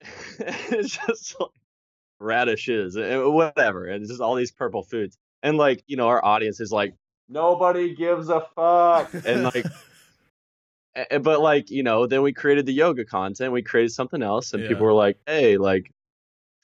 it's 0.38 0.98
just 1.06 1.38
like 1.38 1.50
radishes 2.20 2.96
and 2.96 3.34
whatever. 3.34 3.86
And 3.86 4.02
it's 4.02 4.10
just 4.10 4.22
all 4.22 4.34
these 4.34 4.52
purple 4.52 4.82
foods. 4.82 5.18
And 5.42 5.58
like, 5.58 5.82
you 5.86 5.96
know, 5.96 6.08
our 6.08 6.24
audience 6.24 6.60
is 6.60 6.72
like, 6.72 6.94
nobody 7.28 7.94
gives 7.94 8.28
a 8.30 8.40
fuck. 8.54 9.12
And 9.26 9.44
like, 9.44 9.66
eh, 10.94 11.18
but 11.18 11.40
like, 11.40 11.70
you 11.70 11.82
know, 11.82 12.06
then 12.06 12.22
we 12.22 12.32
created 12.32 12.64
the 12.64 12.72
yoga 12.72 13.04
content, 13.04 13.52
we 13.52 13.62
created 13.62 13.92
something 13.92 14.22
else, 14.22 14.54
and 14.54 14.62
yeah. 14.62 14.68
people 14.68 14.86
were 14.86 14.94
like, 14.94 15.18
hey, 15.26 15.58
like, 15.58 15.92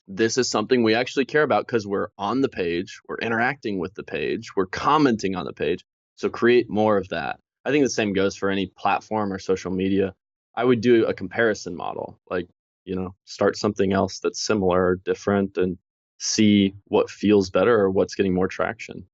this 0.09 0.39
is 0.39 0.49
something 0.49 0.83
we 0.83 0.95
actually 0.95 1.25
care 1.25 1.43
about 1.43 1.67
because 1.67 1.87
we're 1.87 2.09
on 2.17 2.41
the 2.41 2.49
page, 2.49 3.01
we're 3.09 3.19
interacting 3.19 3.79
with 3.79 3.95
the 3.95 4.05
page, 4.05 4.55
we're 4.55 4.67
commenting 4.67 5.35
on 5.35 5.47
the 5.47 5.53
page. 5.53 5.85
So 6.17 6.29
create 6.29 6.71
more 6.71 6.97
of 6.97 7.09
that. 7.09 7.41
I 7.65 7.71
think 7.71 7.85
the 7.85 7.91
same 7.91 8.13
goes 8.13 8.37
for 8.37 8.49
any 8.49 8.67
platform 8.67 9.33
or 9.33 9.39
social 9.39 9.71
media. 9.73 10.15
I 10.55 10.65
would 10.65 10.81
do 10.81 11.05
a 11.05 11.13
comparison 11.13 11.75
model, 11.77 12.19
like, 12.31 12.49
you 12.85 12.95
know, 12.95 13.15
start 13.25 13.57
something 13.57 13.93
else 13.93 14.21
that's 14.21 14.41
similar 14.41 14.87
or 14.87 14.97
different 14.97 15.59
and 15.59 15.77
see 16.19 16.75
what 16.87 17.11
feels 17.11 17.51
better 17.51 17.79
or 17.79 17.91
what's 17.91 18.15
getting 18.15 18.33
more 18.33 18.49
traction. 18.49 19.05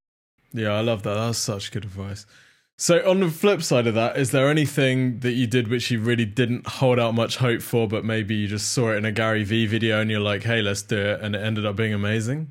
Yeah, 0.53 0.73
I 0.73 0.83
love 0.83 1.03
that. 1.05 1.15
That's 1.15 1.39
such 1.39 1.73
good 1.73 1.85
advice. 1.85 2.27
So, 2.83 3.09
on 3.09 3.21
the 3.21 3.31
flip 3.31 3.63
side 3.63 3.87
of 3.87 3.95
that, 3.95 4.17
is 4.17 4.33
there 4.33 4.51
anything 4.51 5.21
that 5.21 5.35
you 5.35 5.47
did 5.47 5.69
which 5.69 5.93
you 5.93 6.01
really 6.01 6.25
didn't 6.25 6.67
hold 6.67 6.99
out 6.99 7.15
much 7.15 7.37
hope 7.37 7.63
for, 7.63 7.87
but 7.87 8.05
maybe 8.05 8.35
you 8.35 8.49
just 8.49 8.73
saw 8.73 8.91
it 8.91 8.97
in 8.97 9.05
a 9.05 9.13
Gary 9.13 9.45
Vee 9.45 9.67
video 9.67 10.01
and 10.01 10.11
you're 10.11 10.19
like, 10.19 10.43
hey, 10.43 10.63
let's 10.63 10.83
do 10.83 10.97
it, 10.97 11.21
and 11.21 11.37
it 11.37 11.39
ended 11.39 11.65
up 11.65 11.77
being 11.77 11.95
amazing? 11.95 12.51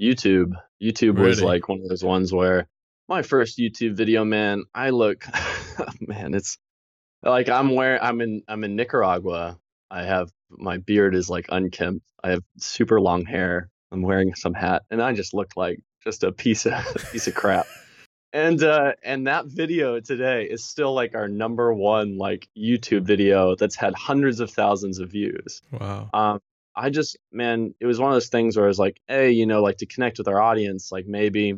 YouTube. 0.00 0.52
YouTube 0.82 1.16
really? 1.16 1.28
was 1.28 1.42
like 1.42 1.68
one 1.68 1.78
of 1.80 1.90
those 1.90 2.02
ones 2.02 2.32
where 2.32 2.68
my 3.06 3.20
first 3.20 3.58
YouTube 3.58 3.92
video, 3.92 4.24
man, 4.24 4.64
I 4.74 4.88
look, 4.88 5.26
man, 6.00 6.32
it's 6.32 6.56
like 7.22 7.50
I'm 7.50 7.74
wearing, 7.74 8.00
I'm 8.00 8.22
in, 8.22 8.42
I'm 8.48 8.64
in 8.64 8.76
Nicaragua. 8.76 9.58
I 9.90 10.04
have 10.04 10.32
my 10.48 10.78
beard 10.78 11.14
is 11.14 11.28
like 11.28 11.44
unkempt. 11.50 12.06
I 12.24 12.30
have 12.30 12.42
super 12.56 12.98
long 12.98 13.26
hair. 13.26 13.68
I'm 13.92 14.00
wearing 14.00 14.34
some 14.34 14.54
hat, 14.54 14.84
and 14.90 15.02
I 15.02 15.12
just 15.12 15.34
look 15.34 15.50
like 15.54 15.80
just 16.02 16.24
a 16.24 16.32
piece 16.32 16.64
of 16.64 16.72
piece 17.12 17.26
of 17.26 17.34
crap 17.34 17.66
and 18.32 18.62
uh 18.62 18.92
and 19.02 19.26
that 19.26 19.46
video 19.46 20.00
today 20.00 20.44
is 20.44 20.64
still 20.64 20.94
like 20.94 21.14
our 21.14 21.28
number 21.28 21.72
one 21.72 22.16
like 22.16 22.48
youtube 22.56 23.02
video 23.02 23.56
that's 23.56 23.76
had 23.76 23.94
hundreds 23.94 24.40
of 24.40 24.50
thousands 24.50 24.98
of 24.98 25.10
views. 25.10 25.62
Wow. 25.72 26.10
Um 26.12 26.40
i 26.76 26.90
just 26.90 27.16
man 27.32 27.74
it 27.80 27.86
was 27.86 27.98
one 27.98 28.10
of 28.10 28.14
those 28.14 28.28
things 28.28 28.56
where 28.56 28.64
i 28.64 28.68
was 28.68 28.78
like 28.78 29.00
hey 29.08 29.32
you 29.32 29.46
know 29.46 29.60
like 29.60 29.78
to 29.78 29.86
connect 29.86 30.18
with 30.18 30.28
our 30.28 30.40
audience 30.40 30.92
like 30.92 31.06
maybe 31.06 31.54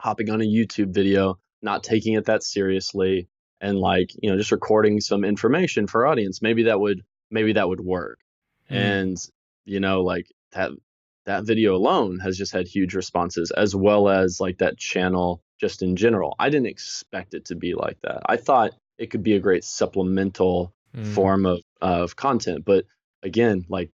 hopping 0.00 0.30
on 0.30 0.40
a 0.40 0.44
youtube 0.44 0.92
video 0.94 1.38
not 1.60 1.84
taking 1.84 2.14
it 2.14 2.24
that 2.26 2.42
seriously 2.42 3.28
and 3.60 3.78
like 3.78 4.10
you 4.22 4.30
know 4.30 4.38
just 4.38 4.52
recording 4.52 5.00
some 5.00 5.24
information 5.24 5.86
for 5.86 6.06
our 6.06 6.12
audience 6.12 6.40
maybe 6.40 6.64
that 6.64 6.80
would 6.80 7.02
maybe 7.30 7.52
that 7.54 7.68
would 7.68 7.80
work. 7.80 8.18
Mm. 8.70 8.76
and 8.76 9.16
you 9.64 9.80
know 9.80 10.02
like 10.02 10.26
that 10.52 10.70
that 11.26 11.44
video 11.44 11.74
alone 11.74 12.18
has 12.20 12.38
just 12.38 12.52
had 12.52 12.66
huge 12.66 12.94
responses 12.94 13.50
as 13.50 13.76
well 13.76 14.08
as 14.08 14.40
like 14.40 14.58
that 14.58 14.78
channel 14.78 15.42
just 15.60 15.82
in 15.82 15.96
general. 15.96 16.34
I 16.38 16.50
didn't 16.50 16.68
expect 16.68 17.34
it 17.34 17.44
to 17.46 17.56
be 17.56 17.74
like 17.74 17.98
that. 18.02 18.22
I 18.26 18.36
thought 18.36 18.72
it 18.98 19.10
could 19.10 19.22
be 19.22 19.34
a 19.34 19.40
great 19.40 19.64
supplemental 19.64 20.72
mm. 20.94 21.06
form 21.06 21.46
of 21.46 21.60
of 21.80 22.16
content, 22.16 22.64
but 22.64 22.84
again, 23.22 23.64
like 23.68 23.90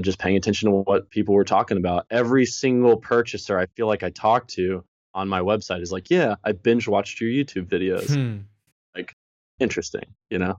just 0.00 0.18
paying 0.18 0.36
attention 0.36 0.70
to 0.70 0.76
what 0.76 1.10
people 1.10 1.34
were 1.34 1.44
talking 1.44 1.76
about. 1.76 2.06
Every 2.10 2.46
single 2.46 2.96
purchaser 2.96 3.58
I 3.58 3.66
feel 3.66 3.86
like 3.86 4.02
I 4.02 4.10
talked 4.10 4.50
to 4.54 4.84
on 5.14 5.28
my 5.28 5.40
website 5.40 5.82
is 5.82 5.92
like, 5.92 6.10
"Yeah, 6.10 6.36
I 6.44 6.52
binge 6.52 6.88
watched 6.88 7.20
your 7.20 7.30
YouTube 7.30 7.66
videos." 7.66 8.14
Hmm. 8.14 8.38
Like 8.94 9.14
interesting, 9.58 10.04
you 10.30 10.38
know? 10.38 10.56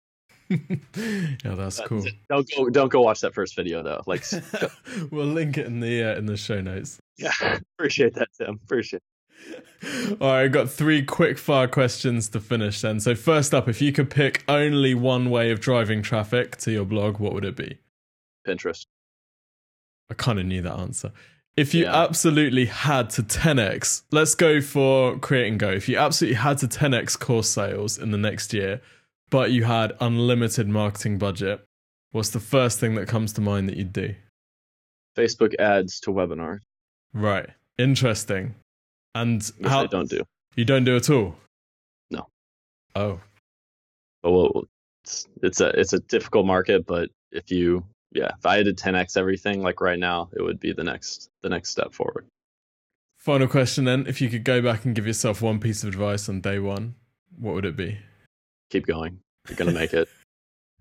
yeah, 0.49 1.55
that's 1.55 1.79
cool. 1.81 2.03
Don't 2.29 2.49
go 2.55 2.69
don't 2.69 2.91
go 2.91 3.01
watch 3.01 3.21
that 3.21 3.35
first 3.35 3.55
video 3.55 3.83
though. 3.83 4.01
Like 4.07 4.25
we'll 5.11 5.25
link 5.25 5.59
it 5.59 5.67
in 5.67 5.79
the 5.79 6.03
uh, 6.03 6.17
in 6.17 6.25
the 6.25 6.37
show 6.37 6.59
notes. 6.59 6.99
Yeah. 7.17 7.31
Appreciate 7.77 8.15
that, 8.15 8.29
Tim. 8.35 8.59
Appreciate 8.63 9.03
all 10.19 10.27
right, 10.27 10.43
I've 10.43 10.51
got 10.51 10.69
three 10.69 11.03
quick 11.03 11.37
fire 11.37 11.67
questions 11.67 12.29
to 12.29 12.39
finish 12.39 12.81
then. 12.81 12.99
So, 12.99 13.15
first 13.15 13.53
up, 13.53 13.67
if 13.67 13.81
you 13.81 13.91
could 13.91 14.09
pick 14.09 14.43
only 14.47 14.93
one 14.93 15.29
way 15.29 15.51
of 15.51 15.59
driving 15.59 16.01
traffic 16.01 16.57
to 16.57 16.71
your 16.71 16.85
blog, 16.85 17.19
what 17.19 17.33
would 17.33 17.45
it 17.45 17.55
be? 17.55 17.77
Pinterest. 18.47 18.85
I 20.09 20.15
kind 20.15 20.39
of 20.39 20.45
knew 20.45 20.61
that 20.61 20.77
answer. 20.77 21.11
If 21.55 21.73
you 21.73 21.83
yeah. 21.83 22.03
absolutely 22.03 22.65
had 22.65 23.09
to 23.11 23.23
10x, 23.23 24.03
let's 24.11 24.33
go 24.33 24.61
for 24.61 25.17
create 25.19 25.49
and 25.49 25.59
go. 25.59 25.69
If 25.69 25.89
you 25.89 25.97
absolutely 25.97 26.37
had 26.37 26.57
to 26.59 26.67
10x 26.67 27.19
course 27.19 27.49
sales 27.49 27.97
in 27.97 28.11
the 28.11 28.17
next 28.17 28.53
year, 28.53 28.81
but 29.29 29.51
you 29.51 29.65
had 29.65 29.93
unlimited 29.99 30.67
marketing 30.67 31.17
budget, 31.17 31.63
what's 32.11 32.29
the 32.29 32.39
first 32.39 32.79
thing 32.79 32.95
that 32.95 33.07
comes 33.07 33.33
to 33.33 33.41
mind 33.41 33.67
that 33.69 33.77
you'd 33.77 33.93
do? 33.93 34.15
Facebook 35.17 35.53
ads 35.59 35.99
to 36.01 36.11
webinar. 36.11 36.59
Right. 37.13 37.49
Interesting. 37.77 38.55
And 39.15 39.43
Which 39.57 39.67
how 39.69 39.83
I 39.83 39.87
don't 39.87 40.09
do. 40.09 40.23
You 40.55 40.65
don't 40.65 40.83
do 40.83 40.95
at 40.95 41.09
all. 41.09 41.35
No. 42.11 42.27
Oh. 42.95 43.19
But 44.21 44.31
well, 44.31 44.63
it's 45.03 45.27
it's 45.41 45.61
a 45.61 45.67
it's 45.69 45.93
a 45.93 45.99
difficult 45.99 46.45
market, 46.45 46.85
but 46.85 47.09
if 47.31 47.51
you 47.51 47.85
yeah, 48.11 48.31
if 48.37 48.45
I 48.45 48.57
had 48.57 48.65
to 48.65 48.73
10x 48.73 49.17
everything 49.17 49.61
like 49.61 49.81
right 49.81 49.99
now, 49.99 50.29
it 50.35 50.41
would 50.41 50.59
be 50.59 50.73
the 50.73 50.83
next 50.83 51.29
the 51.41 51.49
next 51.49 51.69
step 51.69 51.93
forward. 51.93 52.25
Final 53.17 53.47
question 53.47 53.83
then, 53.83 54.05
if 54.07 54.21
you 54.21 54.29
could 54.29 54.45
go 54.45 54.61
back 54.61 54.85
and 54.85 54.95
give 54.95 55.05
yourself 55.05 55.41
one 55.41 55.59
piece 55.59 55.83
of 55.83 55.89
advice 55.89 56.29
on 56.29 56.39
day 56.39 56.57
1, 56.57 56.95
what 57.37 57.53
would 57.53 57.65
it 57.65 57.75
be? 57.75 57.97
Keep 58.69 58.87
going. 58.87 59.19
You're 59.47 59.57
going 59.57 59.67
to 59.67 59.77
make 59.77 59.93
it. 59.93 60.07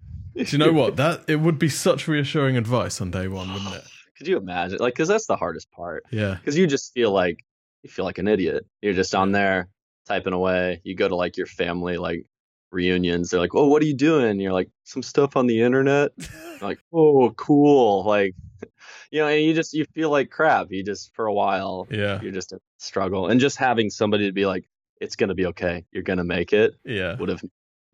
Do 0.37 0.45
you 0.45 0.59
know 0.59 0.73
what? 0.73 0.97
That 0.97 1.25
it 1.27 1.37
would 1.37 1.59
be 1.59 1.69
such 1.69 2.07
reassuring 2.07 2.57
advice 2.57 3.01
on 3.01 3.11
day 3.11 3.27
1, 3.27 3.53
wouldn't 3.53 3.75
it? 3.75 3.85
Could 4.19 4.29
you 4.29 4.37
imagine? 4.37 4.79
Like 4.81 4.95
cuz 4.95 5.09
that's 5.09 5.27
the 5.27 5.37
hardest 5.37 5.71
part. 5.73 6.05
Yeah. 6.11 6.39
Cuz 6.45 6.57
you 6.57 6.67
just 6.67 6.93
feel 6.93 7.13
like 7.13 7.45
you 7.83 7.91
feel 7.91 8.05
like 8.05 8.19
an 8.19 8.29
idiot. 8.29 8.67
You're 8.83 8.95
just 8.95 9.15
on 9.15 9.33
there 9.33 9.69
typing 10.07 10.33
away. 10.33 10.81
You 10.85 10.95
go 10.95 11.09
to 11.09 11.17
like 11.17 11.37
your 11.37 11.47
family 11.47 11.97
like 11.97 12.27
reunions. 12.71 13.31
They're 13.31 13.41
like, 13.41 13.55
"Oh, 13.55 13.69
what 13.69 13.83
are 13.83 13.87
you 13.87 13.95
doing?" 13.95 14.41
You're 14.41 14.53
like, 14.53 14.71
"Some 14.85 15.03
stuff 15.03 15.37
on 15.37 15.47
the 15.47 15.63
internet." 15.63 16.13
like, 16.61 16.79
"Oh, 16.93 17.31
cool!" 17.31 18.05
Like, 18.05 18.35
you 19.11 19.21
know, 19.21 19.29
and 19.29 19.43
you 19.43 19.55
just 19.55 19.75
you 19.75 19.85
feel 19.95 20.11
like 20.11 20.31
crap. 20.31 20.69
You 20.71 20.83
just 20.83 21.15
for 21.15 21.27
a 21.27 21.33
while, 21.33 21.87
yeah, 21.91 22.21
you're 22.21 22.33
just 22.33 22.53
a 22.53 22.61
struggle. 22.79 23.29
And 23.29 23.41
just 23.41 23.57
having 23.57 23.91
somebody 23.91 24.27
to 24.27 24.33
be 24.33 24.47
like, 24.47 24.69
"It's 25.01 25.17
gonna 25.17 25.35
be 25.35 25.47
okay. 25.47 25.85
You're 25.93 26.03
gonna 26.03 26.25
make 26.25 26.53
it," 26.53 26.75
yeah, 26.85 27.17
would 27.17 27.29
have 27.29 27.43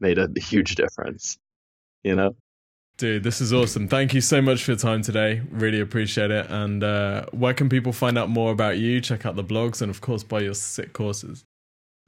made 0.00 0.18
a 0.18 0.28
huge 0.36 0.74
difference. 0.74 1.38
You 2.02 2.16
know. 2.16 2.36
Dude, 2.96 3.24
this 3.24 3.40
is 3.40 3.52
awesome. 3.52 3.88
Thank 3.88 4.14
you 4.14 4.20
so 4.20 4.40
much 4.40 4.62
for 4.62 4.70
your 4.70 4.78
time 4.78 5.02
today. 5.02 5.42
Really 5.50 5.80
appreciate 5.80 6.30
it. 6.30 6.48
And 6.48 6.84
uh, 6.84 7.26
where 7.32 7.52
can 7.52 7.68
people 7.68 7.92
find 7.92 8.16
out 8.16 8.28
more 8.28 8.52
about 8.52 8.78
you? 8.78 9.00
Check 9.00 9.26
out 9.26 9.34
the 9.34 9.42
blogs 9.42 9.82
and 9.82 9.90
of 9.90 10.00
course 10.00 10.22
buy 10.22 10.40
your 10.40 10.54
sick 10.54 10.92
courses. 10.92 11.44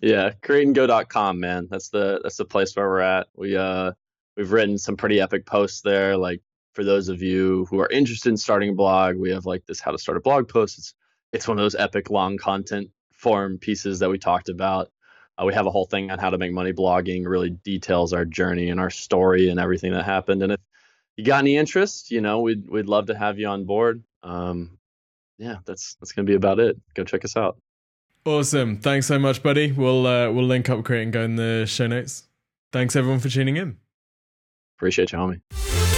Yeah, 0.01 0.31
createandgo.com, 0.42 1.40
man. 1.40 1.66
That's 1.68 1.88
the 1.88 2.20
that's 2.22 2.37
the 2.37 2.44
place 2.44 2.77
where 2.77 2.88
we're 2.88 3.01
at. 3.01 3.27
We 3.35 3.57
uh 3.57 3.92
we've 4.37 4.53
written 4.53 4.79
some 4.79 4.96
pretty 4.96 5.20
epic 5.20 5.44
posts 5.44 5.81
there. 5.81 6.16
Like 6.16 6.40
for 6.75 6.85
those 6.85 7.09
of 7.09 7.20
you 7.20 7.66
who 7.68 7.81
are 7.81 7.90
interested 7.90 8.29
in 8.29 8.37
starting 8.37 8.70
a 8.70 8.75
blog, 8.75 9.16
we 9.16 9.31
have 9.31 9.44
like 9.44 9.66
this 9.66 9.81
how 9.81 9.90
to 9.90 9.99
start 9.99 10.18
a 10.18 10.20
blog 10.20 10.49
post. 10.49 10.79
It's 10.79 10.94
it's 11.33 11.49
one 11.49 11.59
of 11.59 11.64
those 11.64 11.75
epic 11.75 12.11
long 12.11 12.37
content 12.37 12.90
form 13.12 13.59
pieces 13.59 13.99
that 13.99 14.11
we 14.11 14.18
talked 14.18 14.51
about. 14.51 14.90
Uh, 15.37 15.46
we 15.46 15.55
have 15.55 15.66
a 15.66 15.70
whole 15.70 15.87
thing 15.87 16.12
on 16.12 16.20
how 16.20 16.31
to 16.31 16.38
make 16.38 16.53
money 16.53 16.72
blogging, 16.72 17.27
really 17.27 17.51
details 17.51 18.12
our 18.12 18.25
journey 18.25 18.70
and 18.70 18.79
our 18.79 18.90
story 18.90 19.49
and 19.49 19.59
everything 19.59 19.92
that 19.92 20.05
happened. 20.05 20.42
And 20.42 20.53
if 20.53 20.61
you 21.17 21.25
got 21.25 21.39
any 21.39 21.57
interest, 21.57 22.11
you 22.11 22.21
know, 22.21 22.41
we'd 22.41 22.69
we'd 22.69 22.87
love 22.87 23.07
to 23.07 23.17
have 23.17 23.39
you 23.39 23.49
on 23.49 23.65
board. 23.65 24.03
Um, 24.23 24.79
yeah, 25.39 25.57
that's 25.65 25.97
that's 26.01 26.13
gonna 26.13 26.27
be 26.27 26.35
about 26.35 26.59
it. 26.61 26.79
Go 26.95 27.05
check 27.05 27.25
us 27.25 27.37
out. 27.37 27.59
Awesome. 28.25 28.79
Thanks 28.79 29.07
so 29.07 29.19
much, 29.19 29.43
buddy. 29.43 29.73
We'll 29.73 30.07
uh, 30.07 30.31
we'll 30.31 30.47
link 30.47 30.69
up, 30.69 30.85
create, 30.85 31.03
and 31.03 31.12
go 31.12 31.23
in 31.23 31.37
the 31.37 31.64
show 31.67 31.87
notes. 31.87 32.29
Thanks 32.73 32.97
everyone 32.97 33.21
for 33.21 33.29
tuning 33.29 33.57
in. 33.57 33.77
Appreciate 34.77 35.12
you, 35.12 35.19
homie. 35.19 35.95